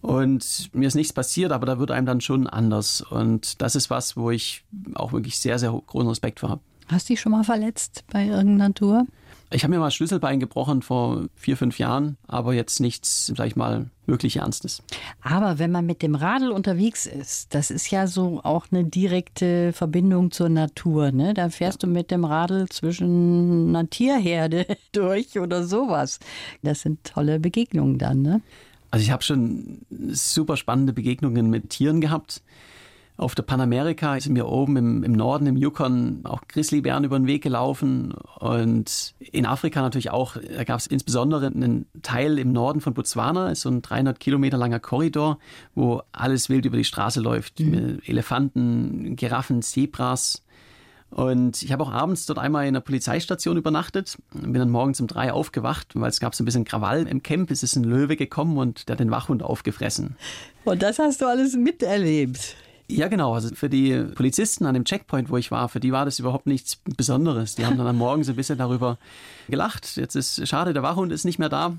Und 0.00 0.70
mir 0.72 0.88
ist 0.88 0.96
nichts 0.96 1.12
passiert, 1.12 1.52
aber 1.52 1.64
da 1.64 1.78
wird 1.78 1.92
einem 1.92 2.06
dann 2.06 2.20
schon 2.20 2.48
anders. 2.48 3.02
Und 3.02 3.62
das 3.62 3.76
ist 3.76 3.88
was, 3.88 4.16
wo 4.16 4.30
ich 4.32 4.64
auch 4.94 5.12
wirklich 5.12 5.38
sehr, 5.38 5.60
sehr 5.60 5.70
großen 5.70 6.08
Respekt 6.08 6.40
vor 6.40 6.48
habe. 6.48 6.60
Hast 6.88 7.08
du 7.08 7.12
dich 7.12 7.20
schon 7.20 7.32
mal 7.32 7.44
verletzt 7.44 8.04
bei 8.10 8.26
irgendeiner 8.26 8.74
Tour? 8.74 9.06
Ich 9.52 9.64
habe 9.64 9.72
mir 9.74 9.80
mal 9.80 9.90
Schlüsselbein 9.90 10.40
gebrochen 10.40 10.82
vor 10.82 11.26
vier, 11.34 11.56
fünf 11.56 11.78
Jahren, 11.78 12.16
aber 12.26 12.54
jetzt 12.54 12.80
nichts, 12.80 13.26
sag 13.26 13.46
ich 13.46 13.56
mal, 13.56 13.90
wirklich 14.06 14.36
Ernstes. 14.36 14.82
Aber 15.20 15.58
wenn 15.58 15.70
man 15.70 15.84
mit 15.84 16.02
dem 16.02 16.14
Radl 16.14 16.50
unterwegs 16.50 17.06
ist, 17.06 17.54
das 17.54 17.70
ist 17.70 17.90
ja 17.90 18.06
so 18.06 18.40
auch 18.44 18.66
eine 18.70 18.84
direkte 18.84 19.72
Verbindung 19.72 20.30
zur 20.30 20.48
Natur. 20.48 21.12
Ne? 21.12 21.34
Da 21.34 21.50
fährst 21.50 21.82
du 21.82 21.86
mit 21.86 22.10
dem 22.10 22.24
Radl 22.24 22.68
zwischen 22.68 23.68
einer 23.68 23.88
Tierherde 23.88 24.66
durch 24.92 25.38
oder 25.38 25.64
sowas. 25.64 26.18
Das 26.62 26.80
sind 26.80 27.04
tolle 27.04 27.38
Begegnungen 27.38 27.98
dann, 27.98 28.22
ne? 28.22 28.40
Also 28.90 29.04
ich 29.04 29.10
habe 29.10 29.22
schon 29.22 29.80
super 30.10 30.58
spannende 30.58 30.92
Begegnungen 30.92 31.48
mit 31.48 31.70
Tieren 31.70 32.02
gehabt. 32.02 32.42
Auf 33.22 33.36
der 33.36 33.44
Panamerika 33.44 34.18
sind 34.18 34.34
wir 34.34 34.48
oben 34.48 34.76
im, 34.76 35.04
im 35.04 35.12
Norden, 35.12 35.46
im 35.46 35.56
Yukon, 35.56 36.22
auch 36.24 36.40
Grizzlybären 36.48 37.04
über 37.04 37.16
den 37.16 37.28
Weg 37.28 37.44
gelaufen. 37.44 38.14
Und 38.40 39.14
in 39.20 39.46
Afrika 39.46 39.80
natürlich 39.80 40.10
auch, 40.10 40.36
da 40.36 40.64
gab 40.64 40.80
es 40.80 40.88
insbesondere 40.88 41.46
einen 41.46 41.86
Teil 42.02 42.36
im 42.40 42.50
Norden 42.50 42.80
von 42.80 42.94
Botswana, 42.94 43.52
ist 43.52 43.60
so 43.60 43.68
ein 43.68 43.80
300 43.80 44.18
Kilometer 44.18 44.56
langer 44.56 44.80
Korridor, 44.80 45.38
wo 45.76 46.02
alles 46.10 46.48
wild 46.48 46.64
über 46.64 46.76
die 46.76 46.82
Straße 46.82 47.20
läuft. 47.20 47.60
Mhm. 47.60 48.00
Elefanten, 48.04 49.14
Giraffen, 49.14 49.62
Zebras. 49.62 50.42
Und 51.10 51.62
ich 51.62 51.70
habe 51.70 51.84
auch 51.84 51.92
abends 51.92 52.26
dort 52.26 52.40
einmal 52.40 52.64
in 52.64 52.70
einer 52.70 52.80
Polizeistation 52.80 53.56
übernachtet, 53.56 54.18
bin 54.32 54.54
dann 54.54 54.70
morgens 54.70 55.00
um 55.00 55.06
drei 55.06 55.32
aufgewacht, 55.32 55.92
weil 55.94 56.10
es 56.10 56.18
gab 56.18 56.34
so 56.34 56.42
ein 56.42 56.46
bisschen 56.46 56.64
Krawall 56.64 57.06
im 57.06 57.22
Camp. 57.22 57.52
Es 57.52 57.62
ist 57.62 57.76
ein 57.76 57.84
Löwe 57.84 58.16
gekommen 58.16 58.58
und 58.58 58.88
der 58.88 58.94
hat 58.94 59.00
den 59.00 59.12
Wachhund 59.12 59.44
aufgefressen. 59.44 60.16
Und 60.64 60.82
das 60.82 60.98
hast 60.98 61.20
du 61.20 61.26
alles 61.26 61.54
miterlebt. 61.54 62.56
Ja, 62.94 63.08
genau. 63.08 63.34
Also 63.34 63.54
für 63.54 63.70
die 63.70 64.04
Polizisten 64.14 64.66
an 64.66 64.74
dem 64.74 64.84
Checkpoint, 64.84 65.30
wo 65.30 65.36
ich 65.36 65.50
war, 65.50 65.68
für 65.68 65.80
die 65.80 65.92
war 65.92 66.04
das 66.04 66.18
überhaupt 66.18 66.46
nichts 66.46 66.76
Besonderes. 66.96 67.54
Die 67.54 67.64
haben 67.64 67.78
dann 67.78 67.86
am 67.86 67.96
Morgen 67.96 68.22
so 68.22 68.32
ein 68.32 68.36
bisschen 68.36 68.58
darüber 68.58 68.98
gelacht. 69.48 69.96
Jetzt 69.96 70.14
ist 70.14 70.46
schade, 70.46 70.72
der 70.72 70.82
Wachhund 70.82 71.12
ist 71.12 71.24
nicht 71.24 71.38
mehr 71.38 71.48
da. 71.48 71.74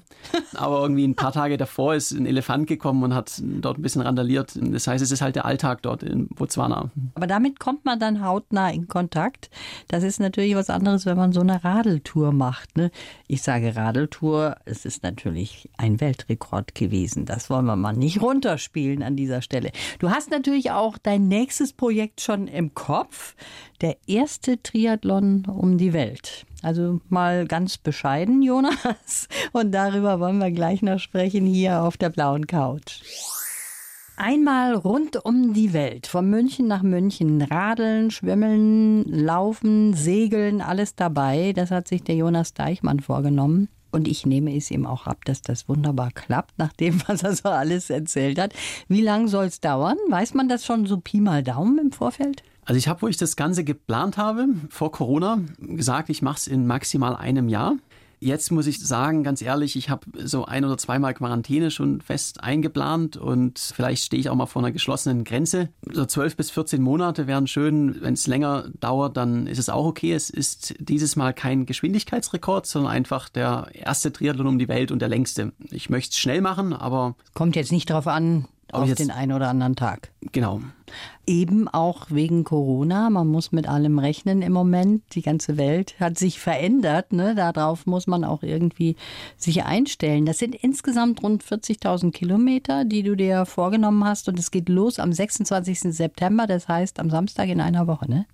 Aber 0.56 0.82
irgendwie 0.82 1.08
ein 1.08 1.15
paar 1.15 1.32
Tage 1.32 1.58
davor 1.58 1.95
ist 1.95 2.12
ein 2.12 2.26
Elefant 2.26 2.67
gekommen 2.67 3.04
und 3.04 3.13
hat 3.13 3.41
dort 3.43 3.78
ein 3.78 3.82
bisschen 3.82 4.02
randaliert. 4.02 4.54
Das 4.56 4.88
heißt, 4.88 5.04
es 5.04 5.12
ist 5.12 5.21
halt 5.21 5.36
der 5.36 5.45
Alltag 5.45 5.82
dort 5.84 6.04
in 6.04 6.28
Botswana. 6.28 6.89
Aber 7.15 7.28
damit 7.28 7.60
kommt 7.60 7.86
man 7.86 7.99
dann 7.99 8.26
hautnah 8.26 8.71
in 8.71 8.88
Kontakt. 8.88 9.49
Das 9.88 10.04
ist 10.04 10.19
natürlich 10.19 10.56
was 10.56 10.69
anderes, 10.69 11.06
wenn 11.06 11.17
man 11.17 11.32
so 11.32 11.41
eine 11.41 11.63
Radeltour 11.63 12.32
macht. 12.32 12.76
Ne? 12.78 12.91
Ich 13.28 13.41
sage 13.43 13.76
Radeltour, 13.76 14.58
es 14.65 14.86
ist 14.86 15.04
natürlich 15.04 15.69
ein 15.78 16.02
Weltrekord 16.02 16.76
gewesen. 16.76 17.26
Das 17.26 17.49
wollen 17.49 17.65
wir 17.65 17.76
mal 17.76 17.93
nicht 17.93 18.21
runterspielen 18.21 19.04
an 19.04 19.15
dieser 19.15 19.41
Stelle. 19.41 19.71
Du 19.99 20.10
hast 20.10 20.32
natürlich 20.32 20.71
auch 20.71 20.97
dein 21.03 21.27
nächstes 21.27 21.73
Projekt 21.73 22.21
schon 22.21 22.47
im 22.47 22.73
Kopf. 22.73 23.35
Der 23.81 23.97
erste 24.07 24.61
Triathlon 24.61 25.45
um 25.45 25.77
die 25.77 25.93
Welt. 25.93 26.45
Also 26.61 27.01
mal 27.09 27.45
ganz 27.45 27.77
bescheiden, 27.77 28.41
Jonas. 28.41 29.27
Und 29.51 29.71
darüber 29.71 30.19
wollen 30.19 30.39
wir 30.39 30.51
gleich 30.51 30.81
noch 30.81 30.99
sprechen 30.99 31.45
hier 31.45 31.83
auf 31.83 31.97
der 31.97 32.09
blauen 32.09 32.47
Couch. 32.47 33.01
Einmal 34.15 34.75
rund 34.75 35.25
um 35.25 35.53
die 35.53 35.73
Welt, 35.73 36.05
von 36.05 36.29
München 36.29 36.67
nach 36.67 36.83
München, 36.83 37.41
radeln, 37.41 38.11
schwimmeln, 38.11 39.03
laufen, 39.05 39.93
segeln, 39.95 40.61
alles 40.61 40.95
dabei. 40.95 41.51
Das 41.53 41.71
hat 41.71 41.87
sich 41.87 42.03
der 42.03 42.15
Jonas 42.15 42.53
Deichmann 42.53 42.99
vorgenommen. 42.99 43.69
Und 43.93 44.08
ich 44.08 44.25
nehme 44.25 44.56
es 44.58 44.71
ihm 44.71 44.88
auch 44.88 45.06
ab, 45.06 45.23
dass 45.23 45.43
das 45.43 45.69
wunderbar 45.69 46.10
klappt, 46.12 46.58
nach 46.58 46.73
dem, 46.73 46.99
was 47.08 47.21
er 47.21 47.36
so 47.36 47.49
alles 47.49 47.91
erzählt 47.91 48.39
hat. 48.39 48.51
Wie 48.88 49.01
lange 49.01 49.27
soll 49.27 49.45
es 49.45 49.62
dauern? 49.62 49.97
Weiß 50.10 50.34
man 50.34 50.49
das 50.49 50.65
schon 50.65 50.88
so 50.88 50.97
Pi 50.97 51.21
mal 51.21 51.43
Daumen 51.43 51.77
im 51.77 51.91
Vorfeld? 51.91 52.43
Also 52.65 52.79
ich 52.79 52.88
habe, 52.88 53.03
wo 53.03 53.08
ich 53.08 53.17
das 53.17 53.36
Ganze 53.36 53.63
geplant 53.63 54.17
habe, 54.17 54.47
vor 54.69 54.91
Corona, 54.91 55.41
gesagt, 55.60 56.10
ich 56.10 56.23
mache 56.23 56.38
es 56.38 56.47
in 56.47 56.65
maximal 56.65 57.15
einem 57.15 57.49
Jahr. 57.49 57.75
Jetzt 58.23 58.53
muss 58.53 58.67
ich 58.67 58.79
sagen, 58.79 59.23
ganz 59.23 59.41
ehrlich, 59.41 59.75
ich 59.75 59.89
habe 59.89 60.07
so 60.23 60.45
ein 60.45 60.63
oder 60.63 60.77
zweimal 60.77 61.13
Quarantäne 61.13 61.71
schon 61.71 61.99
fest 61.99 62.41
eingeplant 62.41 63.17
und 63.17 63.59
vielleicht 63.59 64.05
stehe 64.05 64.21
ich 64.21 64.29
auch 64.29 64.36
mal 64.36 64.45
vor 64.45 64.62
einer 64.62 64.71
geschlossenen 64.71 65.25
Grenze. 65.25 65.67
So 65.91 66.05
zwölf 66.05 66.38
bis 66.38 66.49
14 66.49 66.81
Monate 66.81 67.27
wären 67.27 67.47
schön. 67.47 68.01
Wenn 68.01 68.13
es 68.13 68.25
länger 68.25 68.69
dauert, 68.79 69.17
dann 69.17 69.45
ist 69.45 69.59
es 69.59 69.67
auch 69.67 69.86
okay. 69.86 70.13
Es 70.13 70.29
ist 70.29 70.73
dieses 70.79 71.17
Mal 71.17 71.33
kein 71.33 71.65
Geschwindigkeitsrekord, 71.65 72.65
sondern 72.65 72.93
einfach 72.93 73.27
der 73.27 73.67
erste 73.73 74.13
Triathlon 74.13 74.47
um 74.47 74.57
die 74.57 74.69
Welt 74.69 74.93
und 74.93 74.99
der 74.99 75.09
längste. 75.09 75.51
Ich 75.69 75.89
möchte 75.89 76.12
es 76.12 76.17
schnell 76.17 76.39
machen, 76.39 76.71
aber. 76.71 77.17
Kommt 77.33 77.57
jetzt 77.57 77.73
nicht 77.73 77.89
darauf 77.89 78.07
an, 78.07 78.45
auf 78.73 78.88
jetzt, 78.88 78.99
den 78.99 79.12
einen 79.12 79.31
oder 79.31 79.49
anderen 79.49 79.75
Tag. 79.75 80.12
Genau. 80.31 80.62
Eben 81.25 81.67
auch 81.67 82.07
wegen 82.09 82.43
Corona. 82.43 83.09
Man 83.09 83.27
muss 83.27 83.51
mit 83.51 83.67
allem 83.67 83.99
rechnen 83.99 84.41
im 84.41 84.51
Moment. 84.51 85.03
Die 85.13 85.21
ganze 85.21 85.57
Welt 85.57 85.95
hat 85.99 86.17
sich 86.17 86.39
verändert. 86.39 87.13
Ne? 87.13 87.36
Darauf 87.36 87.86
muss 87.86 88.07
man 88.07 88.23
auch 88.23 88.43
irgendwie 88.43 88.95
sich 89.38 89.63
einstellen. 89.63 90.25
Das 90.25 90.38
sind 90.38 90.55
insgesamt 90.55 91.23
rund 91.23 91.43
40.000 91.43 92.12
Kilometer, 92.12 92.86
die 92.86 93.03
du 93.03 93.15
dir 93.15 93.45
vorgenommen 93.45 94.03
hast. 94.03 94.27
Und 94.27 94.38
es 94.38 94.51
geht 94.51 94.69
los 94.69 94.99
am 94.99 95.13
26. 95.13 95.95
September. 95.95 96.47
Das 96.47 96.67
heißt 96.67 96.99
am 96.99 97.09
Samstag 97.09 97.49
in 97.49 97.62
einer 97.62 97.88
Woche. 97.88 98.09
Ne? 98.09 98.25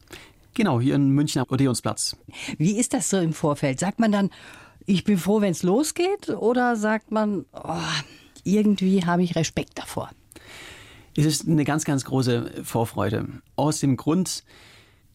Genau, 0.54 0.82
hier 0.82 0.96
in 0.96 1.10
München 1.10 1.42
am 1.42 1.48
Odeonsplatz. 1.50 2.18
Wie 2.58 2.78
ist 2.78 2.94
das 2.94 3.10
so 3.10 3.18
im 3.18 3.34
Vorfeld? 3.34 3.80
Sagt 3.80 4.00
man 4.00 4.12
dann, 4.12 4.30
ich 4.86 5.04
bin 5.04 5.18
froh, 5.18 5.42
wenn 5.42 5.52
es 5.52 5.64
losgeht? 5.64 6.30
Oder 6.30 6.76
sagt 6.76 7.12
man, 7.12 7.46
oh, 7.54 7.76
irgendwie 8.44 9.06
habe 9.06 9.24
ich 9.24 9.36
Respekt 9.36 9.78
davor? 9.78 10.10
Es 11.20 11.26
ist 11.26 11.50
eine 11.50 11.66
ganz, 11.66 11.84
ganz 11.84 12.06
große 12.06 12.64
Vorfreude. 12.64 13.28
Aus 13.58 13.82
dem 13.82 13.98
Grund, 13.98 14.44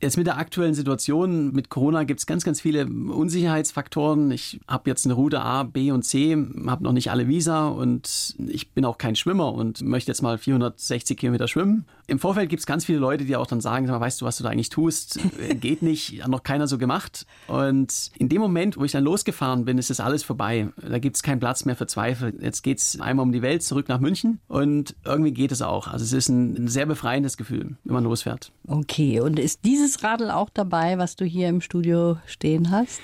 Jetzt 0.00 0.18
mit 0.18 0.26
der 0.26 0.36
aktuellen 0.36 0.74
Situation 0.74 1.52
mit 1.52 1.70
Corona 1.70 2.04
gibt 2.04 2.20
es 2.20 2.26
ganz, 2.26 2.44
ganz 2.44 2.60
viele 2.60 2.84
Unsicherheitsfaktoren. 2.84 4.30
Ich 4.32 4.60
habe 4.68 4.90
jetzt 4.90 5.06
eine 5.06 5.14
Route 5.14 5.40
A, 5.40 5.62
B 5.62 5.92
und 5.92 6.02
C, 6.02 6.36
habe 6.66 6.84
noch 6.84 6.92
nicht 6.92 7.10
alle 7.10 7.26
Visa 7.26 7.68
und 7.68 8.36
ich 8.46 8.72
bin 8.72 8.84
auch 8.84 8.98
kein 8.98 9.16
Schwimmer 9.16 9.54
und 9.54 9.80
möchte 9.80 10.10
jetzt 10.10 10.20
mal 10.20 10.36
460 10.36 11.16
Kilometer 11.16 11.48
schwimmen. 11.48 11.86
Im 12.06 12.18
Vorfeld 12.18 12.50
gibt 12.50 12.60
es 12.60 12.66
ganz 12.66 12.84
viele 12.84 12.98
Leute, 12.98 13.24
die 13.24 13.36
auch 13.36 13.46
dann 13.46 13.60
sagen, 13.60 13.88
weißt 13.88 14.20
du, 14.20 14.26
was 14.26 14.36
du 14.36 14.44
da 14.44 14.50
eigentlich 14.50 14.68
tust? 14.68 15.20
Geht 15.60 15.82
nicht, 15.82 16.22
hat 16.22 16.30
noch 16.30 16.42
keiner 16.42 16.66
so 16.66 16.78
gemacht. 16.78 17.26
Und 17.46 18.10
in 18.18 18.28
dem 18.28 18.40
Moment, 18.40 18.76
wo 18.76 18.84
ich 18.84 18.92
dann 18.92 19.04
losgefahren 19.04 19.64
bin, 19.64 19.78
ist 19.78 19.90
das 19.90 20.00
alles 20.00 20.22
vorbei. 20.22 20.68
Da 20.76 20.98
gibt 20.98 21.16
es 21.16 21.22
keinen 21.22 21.40
Platz 21.40 21.64
mehr 21.64 21.76
für 21.76 21.86
Zweifel. 21.86 22.34
Jetzt 22.40 22.62
geht 22.62 22.78
es 22.78 23.00
einmal 23.00 23.24
um 23.24 23.32
die 23.32 23.42
Welt, 23.42 23.62
zurück 23.62 23.88
nach 23.88 24.00
München 24.00 24.40
und 24.48 24.96
irgendwie 25.04 25.32
geht 25.32 25.52
es 25.52 25.62
auch. 25.62 25.88
Also 25.88 26.04
es 26.04 26.12
ist 26.12 26.28
ein, 26.28 26.64
ein 26.64 26.68
sehr 26.68 26.86
befreiendes 26.86 27.36
Gefühl, 27.36 27.76
wenn 27.84 27.94
man 27.94 28.04
losfährt. 28.04 28.52
Okay, 28.66 29.20
und 29.20 29.38
ist 29.38 29.64
dieses 29.64 29.84
dieses 29.84 30.02
Radl 30.02 30.30
auch 30.30 30.48
dabei, 30.50 30.98
was 30.98 31.14
du 31.14 31.24
hier 31.24 31.48
im 31.48 31.60
Studio 31.60 32.16
stehen 32.26 32.70
hast? 32.70 33.00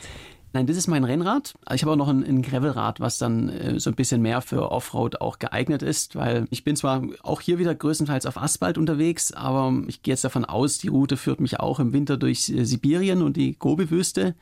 Nein, 0.52 0.66
das 0.66 0.76
ist 0.76 0.88
mein 0.88 1.04
Rennrad. 1.04 1.54
Ich 1.72 1.82
habe 1.82 1.92
auch 1.92 1.96
noch 1.96 2.08
ein, 2.08 2.24
ein 2.24 2.42
Gravelrad, 2.42 2.98
was 2.98 3.18
dann 3.18 3.48
äh, 3.50 3.78
so 3.78 3.90
ein 3.90 3.94
bisschen 3.94 4.20
mehr 4.20 4.40
für 4.42 4.72
Offroad 4.72 5.20
auch 5.20 5.38
geeignet 5.38 5.82
ist, 5.82 6.16
weil 6.16 6.46
ich 6.50 6.64
bin 6.64 6.74
zwar 6.74 7.02
auch 7.22 7.40
hier 7.40 7.58
wieder 7.60 7.72
größtenteils 7.72 8.26
auf 8.26 8.36
Asphalt 8.36 8.76
unterwegs, 8.76 9.32
aber 9.32 9.72
ich 9.86 10.02
gehe 10.02 10.12
jetzt 10.12 10.24
davon 10.24 10.44
aus, 10.44 10.78
die 10.78 10.88
Route 10.88 11.16
führt 11.16 11.40
mich 11.40 11.60
auch 11.60 11.78
im 11.78 11.92
Winter 11.92 12.16
durch 12.16 12.48
äh, 12.48 12.64
Sibirien 12.64 13.22
und 13.22 13.36
die 13.36 13.56
Gobi-Wüste. 13.56 14.34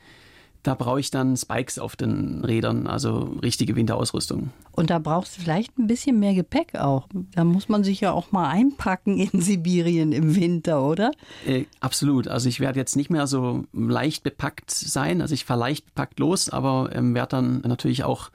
Da 0.63 0.75
brauche 0.75 0.99
ich 0.99 1.09
dann 1.09 1.37
Spikes 1.37 1.79
auf 1.79 1.95
den 1.95 2.43
Rädern, 2.43 2.85
also 2.85 3.37
richtige 3.41 3.77
Winterausrüstung. 3.77 4.49
Und 4.73 4.89
da 4.89 4.99
brauchst 4.99 5.37
du 5.37 5.41
vielleicht 5.41 5.77
ein 5.77 5.87
bisschen 5.87 6.19
mehr 6.19 6.33
Gepäck 6.33 6.75
auch. 6.75 7.07
Da 7.33 7.45
muss 7.45 7.69
man 7.69 7.85
sich 7.85 8.01
ja 8.01 8.11
auch 8.11 8.31
mal 8.31 8.49
einpacken 8.49 9.17
in 9.17 9.41
Sibirien 9.41 10.11
im 10.11 10.35
Winter, 10.35 10.83
oder? 10.83 11.11
Äh, 11.47 11.65
absolut. 11.79 12.27
Also 12.27 12.49
ich 12.49 12.59
werde 12.59 12.77
jetzt 12.77 12.97
nicht 12.97 13.09
mehr 13.09 13.25
so 13.25 13.63
leicht 13.71 14.23
bepackt 14.23 14.69
sein. 14.71 15.21
Also 15.21 15.33
ich 15.33 15.45
fahre 15.45 15.61
leicht 15.61 15.85
bepackt 15.85 16.19
los, 16.19 16.49
aber 16.49 16.89
ähm, 16.93 17.15
werde 17.15 17.29
dann 17.29 17.61
natürlich 17.61 18.03
auch 18.03 18.29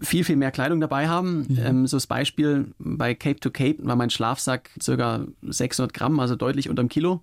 viel, 0.00 0.24
viel 0.24 0.36
mehr 0.36 0.52
Kleidung 0.52 0.80
dabei 0.80 1.08
haben. 1.08 1.46
Mhm. 1.48 1.58
Ähm, 1.58 1.86
so 1.86 1.96
das 1.96 2.06
Beispiel 2.06 2.72
bei 2.78 3.14
Cape 3.14 3.40
to 3.40 3.50
Cape 3.50 3.78
war 3.80 3.96
mein 3.96 4.10
Schlafsack 4.10 4.70
ca. 4.84 5.26
600 5.42 5.92
Gramm, 5.92 6.20
also 6.20 6.36
deutlich 6.36 6.70
unter 6.70 6.82
dem 6.82 6.88
Kilo. 6.88 7.20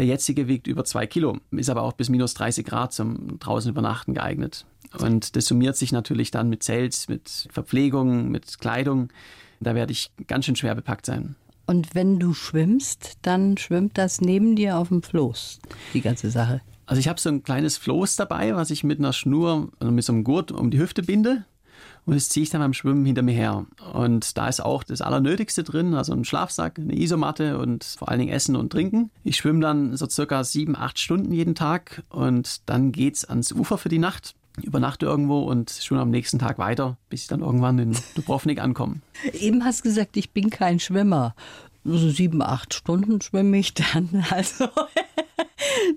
Der 0.00 0.06
jetzige 0.06 0.48
wiegt 0.48 0.66
über 0.66 0.86
zwei 0.86 1.06
Kilo, 1.06 1.36
ist 1.50 1.68
aber 1.68 1.82
auch 1.82 1.92
bis 1.92 2.08
minus 2.08 2.32
30 2.32 2.64
Grad 2.64 2.94
zum 2.94 3.38
draußen 3.38 3.70
übernachten 3.70 4.14
geeignet. 4.14 4.64
Und 4.98 5.36
das 5.36 5.44
summiert 5.44 5.76
sich 5.76 5.92
natürlich 5.92 6.30
dann 6.30 6.48
mit 6.48 6.62
Zelt, 6.62 7.04
mit 7.10 7.48
Verpflegung, 7.52 8.30
mit 8.30 8.60
Kleidung. 8.60 9.10
Da 9.60 9.74
werde 9.74 9.92
ich 9.92 10.10
ganz 10.26 10.46
schön 10.46 10.56
schwer 10.56 10.74
bepackt 10.74 11.04
sein. 11.04 11.36
Und 11.66 11.94
wenn 11.94 12.18
du 12.18 12.32
schwimmst, 12.32 13.18
dann 13.20 13.58
schwimmt 13.58 13.98
das 13.98 14.22
neben 14.22 14.56
dir 14.56 14.78
auf 14.78 14.88
dem 14.88 15.02
Floß, 15.02 15.60
die 15.92 16.00
ganze 16.00 16.30
Sache. 16.30 16.62
Also 16.86 16.98
ich 16.98 17.06
habe 17.06 17.20
so 17.20 17.28
ein 17.28 17.42
kleines 17.42 17.76
Floß 17.76 18.16
dabei, 18.16 18.56
was 18.56 18.70
ich 18.70 18.82
mit 18.82 19.00
einer 19.00 19.12
Schnur, 19.12 19.68
also 19.80 19.92
mit 19.92 20.04
so 20.06 20.14
einem 20.14 20.24
Gurt 20.24 20.50
um 20.50 20.70
die 20.70 20.78
Hüfte 20.78 21.02
binde 21.02 21.44
und 22.06 22.14
das 22.14 22.28
ziehe 22.28 22.42
ich 22.42 22.50
dann 22.50 22.60
beim 22.60 22.72
Schwimmen 22.72 23.04
hinter 23.04 23.22
mir 23.22 23.34
her. 23.34 23.66
Und 23.92 24.36
da 24.36 24.48
ist 24.48 24.60
auch 24.60 24.82
das 24.82 25.00
Allernötigste 25.00 25.62
drin, 25.62 25.94
also 25.94 26.12
ein 26.12 26.24
Schlafsack, 26.24 26.78
eine 26.78 26.96
Isomatte 26.98 27.58
und 27.58 27.84
vor 27.84 28.08
allen 28.08 28.20
Dingen 28.20 28.32
Essen 28.32 28.56
und 28.56 28.70
Trinken. 28.70 29.10
Ich 29.24 29.36
schwimme 29.36 29.60
dann 29.60 29.96
so 29.96 30.08
circa 30.08 30.44
sieben, 30.44 30.76
acht 30.76 30.98
Stunden 30.98 31.32
jeden 31.32 31.54
Tag 31.54 32.02
und 32.08 32.68
dann 32.68 32.92
geht's 32.92 33.24
ans 33.24 33.52
Ufer 33.52 33.78
für 33.78 33.88
die 33.88 33.98
Nacht 33.98 34.34
übernachte 34.62 35.06
irgendwo 35.06 35.40
und 35.40 35.70
schon 35.70 35.98
am 35.98 36.10
nächsten 36.10 36.38
Tag 36.38 36.58
weiter, 36.58 36.98
bis 37.08 37.22
ich 37.22 37.28
dann 37.28 37.40
irgendwann 37.40 37.78
in 37.78 37.96
Dubrovnik 38.14 38.58
ankomme. 38.62 38.96
Eben 39.32 39.64
hast 39.64 39.80
du 39.80 39.84
gesagt, 39.84 40.16
ich 40.16 40.30
bin 40.30 40.50
kein 40.50 40.80
Schwimmer. 40.80 41.34
So 41.84 42.10
sieben, 42.10 42.42
acht 42.42 42.74
Stunden 42.74 43.20
schwimme 43.20 43.58
ich 43.58 43.74
dann. 43.74 44.24
Also 44.30 44.68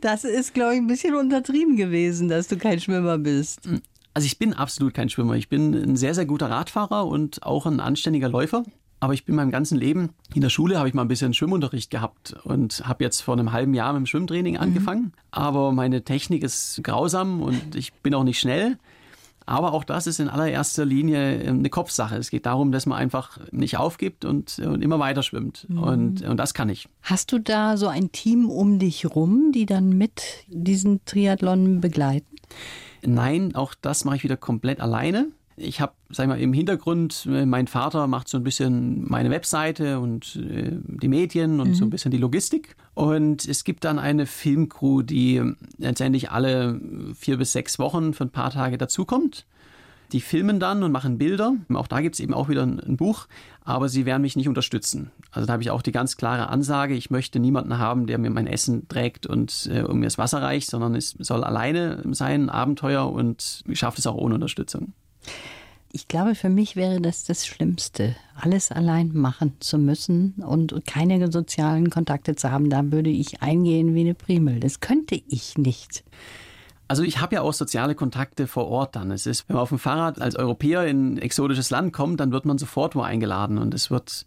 das 0.01 0.23
ist, 0.23 0.53
glaube 0.53 0.73
ich, 0.75 0.79
ein 0.79 0.87
bisschen 0.87 1.15
untertrieben 1.15 1.77
gewesen, 1.77 2.29
dass 2.29 2.47
du 2.47 2.57
kein 2.57 2.79
Schwimmer 2.79 3.17
bist. 3.17 3.61
Also 4.13 4.25
ich 4.25 4.37
bin 4.37 4.53
absolut 4.53 4.93
kein 4.93 5.09
Schwimmer. 5.09 5.35
Ich 5.35 5.49
bin 5.49 5.73
ein 5.73 5.95
sehr, 5.95 6.13
sehr 6.13 6.25
guter 6.25 6.49
Radfahrer 6.49 7.07
und 7.07 7.43
auch 7.43 7.65
ein 7.65 7.79
anständiger 7.79 8.29
Läufer. 8.29 8.63
Aber 8.99 9.13
ich 9.13 9.25
bin 9.25 9.35
meinem 9.35 9.51
ganzen 9.51 9.77
Leben, 9.77 10.11
in 10.33 10.39
der 10.39 10.49
Schule 10.49 10.77
habe 10.77 10.87
ich 10.87 10.93
mal 10.93 11.01
ein 11.01 11.09
bisschen 11.09 11.33
Schwimmunterricht 11.33 11.91
gehabt 11.91 12.37
und 12.45 12.87
habe 12.87 13.03
jetzt 13.03 13.19
vor 13.19 13.33
einem 13.33 13.51
halben 13.51 13.73
Jahr 13.73 13.91
mit 13.91 13.99
dem 13.99 14.05
Schwimmtraining 14.05 14.53
mhm. 14.53 14.61
angefangen. 14.61 15.11
Aber 15.29 15.73
meine 15.73 16.05
Technik 16.05 16.41
ist 16.41 16.81
grausam 16.83 17.41
und 17.41 17.75
ich 17.75 17.91
bin 17.95 18.13
auch 18.13 18.23
nicht 18.23 18.39
schnell. 18.39 18.77
Aber 19.45 19.73
auch 19.73 19.83
das 19.83 20.07
ist 20.07 20.19
in 20.19 20.29
allererster 20.29 20.85
Linie 20.85 21.45
eine 21.45 21.69
Kopfsache. 21.69 22.15
Es 22.15 22.29
geht 22.29 22.45
darum, 22.45 22.71
dass 22.71 22.85
man 22.85 22.97
einfach 22.97 23.39
nicht 23.51 23.77
aufgibt 23.77 24.23
und, 24.23 24.57
und 24.59 24.81
immer 24.81 24.99
weiter 24.99 25.21
schwimmt. 25.21 25.65
Mhm. 25.67 25.83
Und, 25.83 26.21
und 26.21 26.37
das 26.37 26.53
kann 26.53 26.69
ich. 26.69 26.87
Hast 27.01 27.33
du 27.33 27.39
da 27.39 27.75
so 27.75 27.87
ein 27.87 28.13
Team 28.13 28.49
um 28.49 28.79
dich 28.79 29.05
rum, 29.05 29.51
die 29.53 29.65
dann 29.65 29.89
mit 29.89 30.45
diesen 30.47 31.03
Triathlon 31.03 31.81
begleiten? 31.81 32.37
Nein, 33.05 33.55
auch 33.55 33.73
das 33.79 34.05
mache 34.05 34.17
ich 34.17 34.23
wieder 34.23 34.37
komplett 34.37 34.79
alleine. 34.79 35.27
Ich 35.55 35.81
habe, 35.81 35.93
sag 36.09 36.23
ich 36.23 36.29
mal, 36.29 36.39
im 36.39 36.51
Hintergrund, 36.51 37.27
äh, 37.29 37.45
mein 37.45 37.67
Vater 37.67 38.07
macht 38.07 38.27
so 38.27 38.37
ein 38.37 38.43
bisschen 38.43 39.07
meine 39.07 39.29
Webseite 39.29 39.99
und 39.99 40.35
äh, 40.35 40.71
die 40.71 41.07
Medien 41.07 41.59
und 41.59 41.69
mhm. 41.69 41.75
so 41.75 41.85
ein 41.85 41.91
bisschen 41.91 42.11
die 42.11 42.17
Logistik. 42.17 42.75
Und 42.95 43.47
es 43.47 43.63
gibt 43.63 43.83
dann 43.83 43.99
eine 43.99 44.25
Filmcrew, 44.25 45.03
die 45.03 45.41
letztendlich 45.77 46.31
alle 46.31 46.81
vier 47.15 47.37
bis 47.37 47.51
sechs 47.51 47.77
Wochen 47.77 48.13
für 48.13 48.23
ein 48.23 48.31
paar 48.31 48.49
Tage 48.49 48.77
dazukommt. 48.77 49.45
Die 50.13 50.21
filmen 50.21 50.59
dann 50.59 50.83
und 50.83 50.91
machen 50.91 51.17
Bilder. 51.17 51.55
Auch 51.73 51.87
da 51.87 52.01
gibt 52.01 52.15
es 52.15 52.19
eben 52.19 52.33
auch 52.33 52.47
wieder 52.47 52.63
ein, 52.63 52.79
ein, 52.79 52.97
Buch, 52.97 53.27
aber 53.65 53.89
sie 53.89 54.05
werden 54.05 54.21
mich 54.21 54.35
nicht 54.35 54.47
unterstützen. 54.47 55.11
Also 55.31 55.47
da 55.47 55.53
habe 55.53 55.63
ich 55.63 55.71
auch 55.71 55.81
die 55.81 55.91
ganz 55.91 56.17
klare 56.17 56.49
Ansage, 56.49 56.93
ich 56.93 57.09
möchte 57.09 57.39
niemanden 57.39 57.79
haben, 57.79 58.05
der 58.05 58.19
mir 58.19 58.29
mein 58.29 58.47
Essen 58.47 58.87
trägt 58.87 59.25
und 59.25 59.69
äh, 59.71 59.81
mir 59.91 60.05
das 60.05 60.19
Wasser 60.19 60.41
reicht, 60.41 60.69
sondern 60.69 60.93
es 60.93 61.15
soll 61.19 61.43
alleine 61.43 62.03
sein, 62.11 62.49
Abenteuer 62.49 63.11
und 63.11 63.63
ich 63.67 63.79
schaffe 63.79 63.97
es 63.97 64.07
auch 64.07 64.15
ohne 64.15 64.35
Unterstützung. 64.35 64.93
Ich 65.91 66.07
glaube, 66.07 66.33
für 66.33 66.49
mich 66.49 66.75
wäre 66.75 67.01
das 67.01 67.23
das 67.23 67.45
Schlimmste, 67.45 68.15
alles 68.35 68.71
allein 68.71 69.11
machen 69.13 69.53
zu 69.59 69.77
müssen 69.77 70.33
und 70.45 70.85
keine 70.87 71.31
sozialen 71.31 71.91
Kontakte 71.91 72.35
zu 72.35 72.51
haben. 72.51 72.71
Da 72.71 72.91
würde 72.91 73.11
ich 73.11 73.43
eingehen 73.43 73.93
wie 73.93 74.01
eine 74.01 74.15
Primel. 74.15 74.59
Das 74.59 74.79
könnte 74.79 75.21
ich 75.27 75.55
nicht. 75.57 76.03
Also 76.87 77.03
ich 77.03 77.21
habe 77.21 77.35
ja 77.35 77.41
auch 77.41 77.53
soziale 77.53 77.95
Kontakte 77.95 78.47
vor 78.47 78.67
Ort 78.67 78.95
dann. 78.95 79.11
Es 79.11 79.25
ist, 79.25 79.47
wenn 79.47 79.55
man 79.55 79.63
auf 79.63 79.69
dem 79.69 79.79
Fahrrad 79.79 80.21
als 80.21 80.35
Europäer 80.35 80.85
in 80.85 81.13
ein 81.13 81.17
exotisches 81.17 81.69
Land 81.69 81.93
kommt, 81.93 82.19
dann 82.19 82.31
wird 82.31 82.45
man 82.45 82.57
sofort 82.57 82.95
wo 82.95 83.01
eingeladen 83.01 83.57
und 83.57 83.73
es 83.73 83.89
wird 83.89 84.25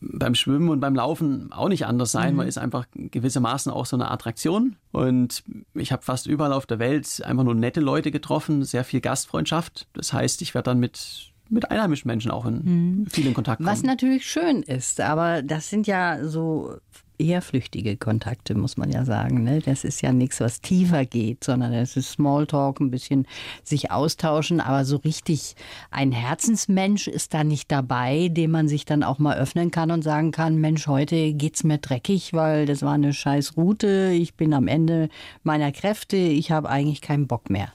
beim 0.00 0.34
Schwimmen 0.34 0.68
und 0.68 0.80
beim 0.80 0.94
Laufen 0.94 1.52
auch 1.52 1.68
nicht 1.68 1.86
anders 1.86 2.12
sein. 2.12 2.30
Mhm. 2.30 2.36
Man 2.36 2.46
ist 2.46 2.58
einfach 2.58 2.86
gewissermaßen 2.94 3.72
auch 3.72 3.86
so 3.86 3.96
eine 3.96 4.10
Attraktion. 4.10 4.76
Und 4.92 5.42
ich 5.74 5.92
habe 5.92 6.02
fast 6.02 6.26
überall 6.26 6.52
auf 6.52 6.66
der 6.66 6.78
Welt 6.78 7.22
einfach 7.24 7.44
nur 7.44 7.54
nette 7.54 7.80
Leute 7.80 8.10
getroffen, 8.10 8.64
sehr 8.64 8.84
viel 8.84 9.00
Gastfreundschaft. 9.00 9.88
Das 9.94 10.12
heißt, 10.12 10.40
ich 10.42 10.54
werde 10.54 10.70
dann 10.70 10.78
mit 10.78 11.32
mit 11.50 11.70
einheimischen 11.70 12.08
Menschen 12.08 12.30
auch 12.30 12.44
in 12.44 13.00
mhm. 13.00 13.06
vielen 13.06 13.32
Kontakt 13.32 13.58
kommen. 13.58 13.70
Was 13.70 13.82
natürlich 13.82 14.26
schön 14.26 14.62
ist, 14.62 15.00
aber 15.00 15.42
das 15.42 15.70
sind 15.70 15.86
ja 15.86 16.22
so 16.24 16.76
eher 17.18 17.42
flüchtige 17.42 17.96
Kontakte, 17.96 18.54
muss 18.54 18.76
man 18.76 18.90
ja 18.90 19.04
sagen. 19.04 19.42
Ne? 19.42 19.60
Das 19.60 19.84
ist 19.84 20.02
ja 20.02 20.12
nichts, 20.12 20.40
was 20.40 20.60
tiefer 20.60 21.04
geht, 21.04 21.44
sondern 21.44 21.72
es 21.72 21.96
ist 21.96 22.12
Smalltalk, 22.12 22.80
ein 22.80 22.90
bisschen 22.90 23.26
sich 23.64 23.90
austauschen. 23.90 24.60
Aber 24.60 24.84
so 24.84 24.96
richtig 24.96 25.56
ein 25.90 26.12
Herzensmensch 26.12 27.08
ist 27.08 27.34
da 27.34 27.44
nicht 27.44 27.70
dabei, 27.70 28.28
dem 28.28 28.50
man 28.50 28.68
sich 28.68 28.84
dann 28.84 29.02
auch 29.02 29.18
mal 29.18 29.36
öffnen 29.36 29.70
kann 29.70 29.90
und 29.90 30.02
sagen 30.02 30.30
kann, 30.30 30.56
Mensch, 30.56 30.86
heute 30.86 31.32
geht's 31.32 31.64
mir 31.64 31.78
dreckig, 31.78 32.32
weil 32.32 32.66
das 32.66 32.82
war 32.82 32.94
eine 32.94 33.12
scheiß 33.12 33.56
Route. 33.56 34.10
Ich 34.14 34.34
bin 34.34 34.54
am 34.54 34.68
Ende 34.68 35.08
meiner 35.42 35.72
Kräfte. 35.72 36.16
Ich 36.16 36.50
habe 36.50 36.68
eigentlich 36.68 37.00
keinen 37.00 37.26
Bock 37.26 37.50
mehr. 37.50 37.72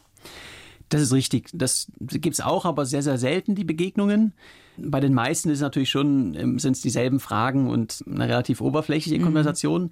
Das 0.94 1.02
ist 1.02 1.12
richtig. 1.12 1.50
Das 1.54 1.88
gibt 2.00 2.36
es 2.36 2.42
auch, 2.42 2.66
aber 2.66 2.86
sehr, 2.86 3.02
sehr 3.02 3.18
selten, 3.18 3.56
die 3.56 3.64
Begegnungen. 3.64 4.34
Bei 4.78 5.00
den 5.00 5.14
meisten 5.14 5.50
ist 5.50 5.58
es 5.58 5.62
natürlich 5.64 5.90
schon, 5.90 6.36
ähm, 6.36 6.60
sind 6.60 6.74
es 6.74 6.82
dieselben 6.82 7.20
Fragen 7.20 7.68
und 7.68 8.04
eine 8.08 8.30
relativ 8.30 8.62
oberflächliche 8.62 9.18
mhm. 9.18 9.24
Konversation, 9.24 9.92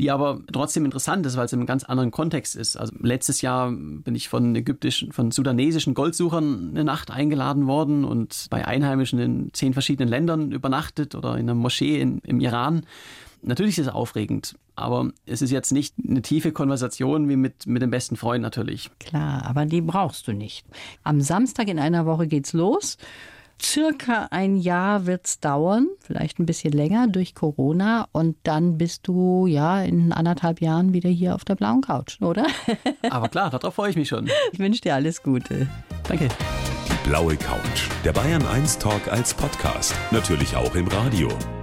die 0.00 0.10
aber 0.10 0.40
trotzdem 0.52 0.84
interessant 0.84 1.24
ist, 1.24 1.36
weil 1.36 1.46
es 1.46 1.52
in 1.52 1.60
einem 1.60 1.66
ganz 1.66 1.84
anderen 1.84 2.10
Kontext 2.10 2.56
ist. 2.56 2.76
Also 2.76 2.92
letztes 3.00 3.42
Jahr 3.42 3.70
bin 3.70 4.16
ich 4.16 4.28
von 4.28 4.56
ägyptischen, 4.56 5.12
von 5.12 5.30
sudanesischen 5.30 5.94
Goldsuchern 5.94 6.70
eine 6.70 6.82
Nacht 6.82 7.12
eingeladen 7.12 7.68
worden 7.68 8.04
und 8.04 8.48
bei 8.50 8.66
Einheimischen 8.66 9.20
in 9.20 9.50
zehn 9.52 9.72
verschiedenen 9.72 10.08
Ländern 10.08 10.50
übernachtet 10.50 11.14
oder 11.14 11.34
in 11.34 11.42
einer 11.42 11.54
Moschee 11.54 12.00
in, 12.00 12.18
im 12.20 12.40
Iran. 12.40 12.86
Natürlich 13.42 13.78
ist 13.78 13.86
es 13.86 13.92
aufregend, 13.92 14.56
aber 14.76 15.10
es 15.26 15.42
ist 15.42 15.50
jetzt 15.50 15.72
nicht 15.72 15.94
eine 16.06 16.22
tiefe 16.22 16.52
Konversation 16.52 17.28
wie 17.28 17.36
mit, 17.36 17.66
mit 17.66 17.80
dem 17.80 17.90
besten 17.90 18.16
Freund 18.16 18.42
natürlich. 18.42 18.90
Klar, 18.98 19.44
aber 19.46 19.66
die 19.66 19.80
brauchst 19.80 20.28
du 20.28 20.32
nicht. 20.32 20.66
Am 21.04 21.20
Samstag 21.20 21.68
in 21.68 21.78
einer 21.78 22.06
Woche 22.06 22.26
geht's 22.26 22.52
los. 22.52 22.98
Circa 23.62 24.28
ein 24.30 24.56
Jahr 24.56 25.06
wird 25.06 25.26
es 25.26 25.40
dauern, 25.40 25.88
vielleicht 26.00 26.38
ein 26.38 26.46
bisschen 26.46 26.72
länger 26.72 27.08
durch 27.08 27.34
Corona 27.34 28.08
und 28.12 28.36
dann 28.42 28.78
bist 28.78 29.06
du 29.06 29.46
ja 29.46 29.82
in 29.82 30.12
anderthalb 30.12 30.60
Jahren 30.62 30.94
wieder 30.94 31.10
hier 31.10 31.34
auf 31.34 31.44
der 31.44 31.56
blauen 31.56 31.82
Couch, 31.82 32.20
oder? 32.22 32.46
Aber 33.10 33.28
klar, 33.28 33.50
darauf 33.50 33.74
freue 33.74 33.90
ich 33.90 33.96
mich 33.96 34.08
schon. 34.08 34.28
Ich 34.52 34.58
wünsche 34.58 34.80
dir 34.80 34.94
alles 34.94 35.22
Gute. 35.22 35.66
Danke. 36.08 36.28
Die 36.88 37.08
blaue 37.08 37.36
Couch, 37.36 37.88
der 38.04 38.12
Bayern 38.12 38.46
1 38.46 38.78
Talk 38.78 39.08
als 39.08 39.34
Podcast, 39.34 39.94
natürlich 40.10 40.56
auch 40.56 40.74
im 40.74 40.88
Radio. 40.88 41.28